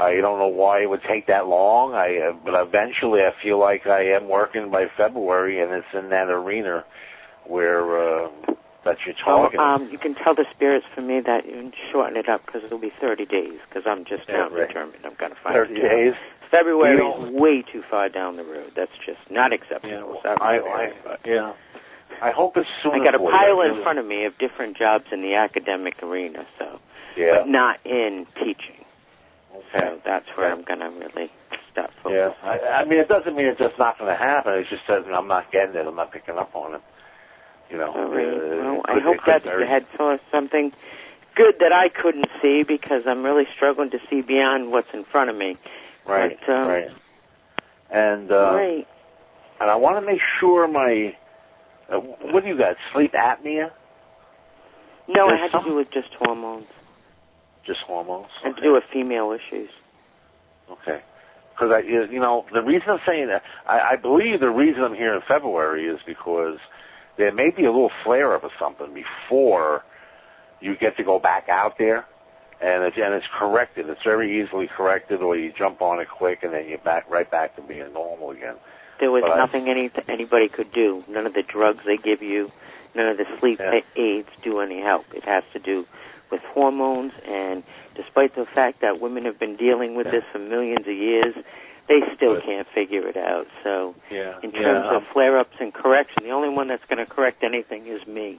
[0.00, 1.94] I don't know why it would take that long.
[1.94, 6.10] I uh, but eventually I feel like I am working by February, and it's in
[6.10, 6.84] that arena
[7.46, 8.28] where uh,
[8.84, 9.60] that you're well, talking.
[9.60, 12.78] um, you can tell the spirits for me that you shorten it up because it'll
[12.78, 14.68] be 30 days because I'm just Yeah, now right.
[14.68, 15.90] determined I'm going to find Thirty a job.
[15.90, 16.14] days.
[16.50, 18.72] February is way too far down the road.
[18.74, 20.20] That's just not acceptable.
[20.24, 21.52] Yeah, Sorry, I, I, but yeah.
[22.22, 22.92] I hope it's soon.
[22.92, 26.44] I got a pile in front of me of different jobs in the academic arena,
[26.58, 26.80] so
[27.16, 27.38] Yeah.
[27.38, 28.84] but not in teaching.
[29.54, 29.64] Okay.
[29.78, 30.58] So that's where Okay.
[30.58, 31.30] I'm going to really
[31.70, 32.30] start Yeah.
[32.32, 32.48] focusing.
[32.48, 34.54] I, I mean, it doesn't mean it's just not going to happen.
[34.54, 35.86] It just says I'm not getting it.
[35.86, 36.82] I'm not picking up on it.
[37.70, 37.92] You know.
[37.92, 38.26] All right.
[38.26, 40.72] uh, well, I hope that you had saw something
[41.34, 45.30] good that I couldn't see because I'm really struggling to see beyond what's in front
[45.30, 45.56] of me.
[46.06, 46.38] Right.
[46.46, 46.90] but, um, right.
[47.90, 48.88] And uh, right.
[49.60, 51.16] and I want to make sure my
[51.88, 52.76] uh, what do you got?
[52.92, 53.70] Sleep apnea?
[55.08, 56.66] No, it had to do with just hormones.
[57.66, 58.28] Just hormones?
[58.42, 59.70] Had to do with female issues.
[60.70, 61.02] Okay.
[61.52, 64.94] Because I, you know, the reason I'm saying that, I, I believe the reason I'm
[64.94, 66.58] here in February is because
[67.20, 69.84] there may be a little flare up or something before
[70.60, 72.04] you get to go back out there,
[72.60, 73.88] and it's and it's corrected.
[73.88, 77.30] It's very easily corrected, or you jump on it quick, and then you're back right
[77.30, 78.56] back to being normal again.
[78.98, 81.04] There was But I- nothing any anybody could do.
[81.08, 82.50] None of the drugs they give you,
[82.94, 83.80] none of the sleep Yeah.
[83.96, 85.06] aids do any help.
[85.14, 85.86] It has to do
[86.30, 87.62] with hormones, and
[87.94, 90.12] despite the fact that women have been dealing with Yeah.
[90.12, 91.34] this for millions of years,
[91.90, 92.44] they still Good.
[92.44, 93.48] can't figure it out.
[93.64, 94.38] So, Yeah.
[94.42, 98.06] in terms of flare-ups and correction, the only one that's going to correct anything is
[98.06, 98.38] me.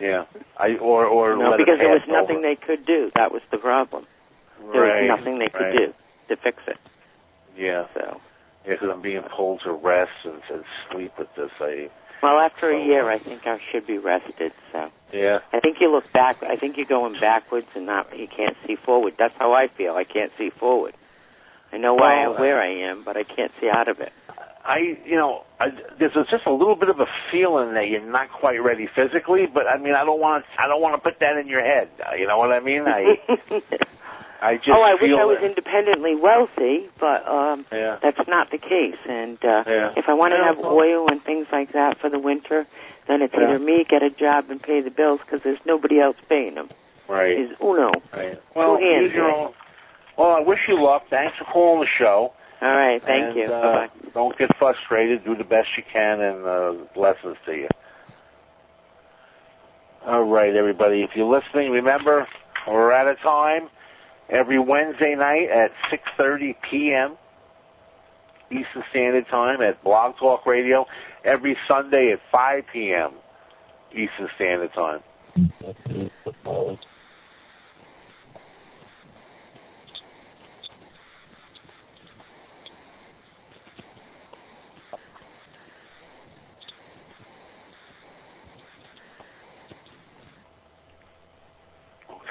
[0.00, 0.24] yeah,
[0.58, 2.42] I or or no, let because there was nothing over.
[2.48, 3.10] they could do.
[3.14, 4.04] That was the problem.
[4.72, 5.76] There right, was nothing they could right.
[5.76, 5.94] do
[6.28, 6.76] to fix it.
[7.56, 8.20] Yeah, So,
[8.66, 11.50] yeah, because I'm being pulled to rest and, and sleep with this.
[11.60, 11.88] I
[12.22, 14.52] well, after a year, I think I should be rested.
[14.72, 14.90] So.
[15.12, 15.40] yeah.
[15.52, 16.42] I think you look back.
[16.42, 18.16] I think you're going backwards and not.
[18.16, 19.14] You can't see forward.
[19.18, 19.94] That's how I feel.
[19.94, 20.94] I can't see forward.
[21.72, 24.12] I know why Well, where I am, but I can't see out of it.
[24.64, 28.30] I, you know, I, there's just a little bit of a feeling that you're not
[28.30, 31.18] quite ready physically, but I mean, I don't want, to, I don't want to put
[31.20, 31.88] that in your head.
[32.08, 32.82] uh, You know what I mean?
[32.86, 33.18] I,
[34.40, 38.50] I just oh, I wish I was that- independently wealthy, but um Yeah, that's not
[38.50, 38.96] the case.
[39.08, 39.92] And uh yeah.
[39.96, 42.66] if I want to Yeah, have well- oil and things like that for the winter,
[43.06, 43.44] then it's Yeah.
[43.50, 46.70] either me get a job and pay the bills because there's nobody else paying them.
[47.08, 47.92] Right, Is uno.
[48.12, 48.40] right.
[48.56, 49.52] Well, use your own.
[50.16, 51.04] Well, I wish you luck.
[51.10, 52.32] Thanks for calling the show.
[52.60, 53.02] All right.
[53.02, 53.44] Thank and, you.
[53.44, 54.10] Uh, Bye bye.
[54.14, 55.24] Don't get frustrated.
[55.24, 57.68] Do the best you can, and uh, blessings to you.
[60.06, 61.02] All right, everybody.
[61.02, 62.26] If you're listening, remember
[62.66, 63.68] we're out of time.
[64.28, 67.16] Every Wednesday night at 6:30 p.m.
[68.50, 70.86] Eastern Standard Time at Blog Talk Radio.
[71.24, 73.12] Every Sunday at 5 p.m.
[73.92, 75.00] Eastern Standard Time.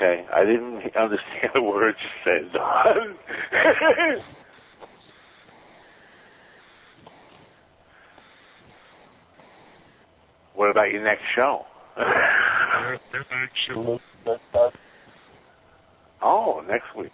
[0.02, 2.52] Okay, I didn't understand the words you said.
[2.54, 3.16] Don.
[10.56, 11.68] what about your next show?
[16.24, 17.12] oh, next week.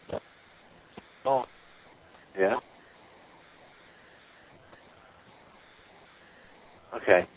[1.26, 1.46] Oh,
[2.40, 2.56] yeah.
[6.96, 7.28] Okay.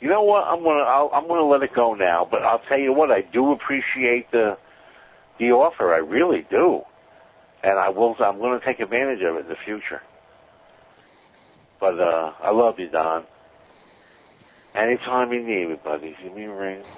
[0.00, 0.44] You know what?
[0.44, 2.26] I'm gonna I'll, I'm gonna let it go now.
[2.28, 3.12] But I'll tell you what.
[3.12, 4.58] I do appreciate the
[5.38, 5.94] the offer.
[5.94, 6.82] I really do,
[7.62, 8.16] and I will.
[8.20, 10.02] I'm going to take advantage of it in the future.
[11.80, 13.24] But uh I love you, Don.
[14.74, 16.82] Anytime you need me, buddy, give me a ring.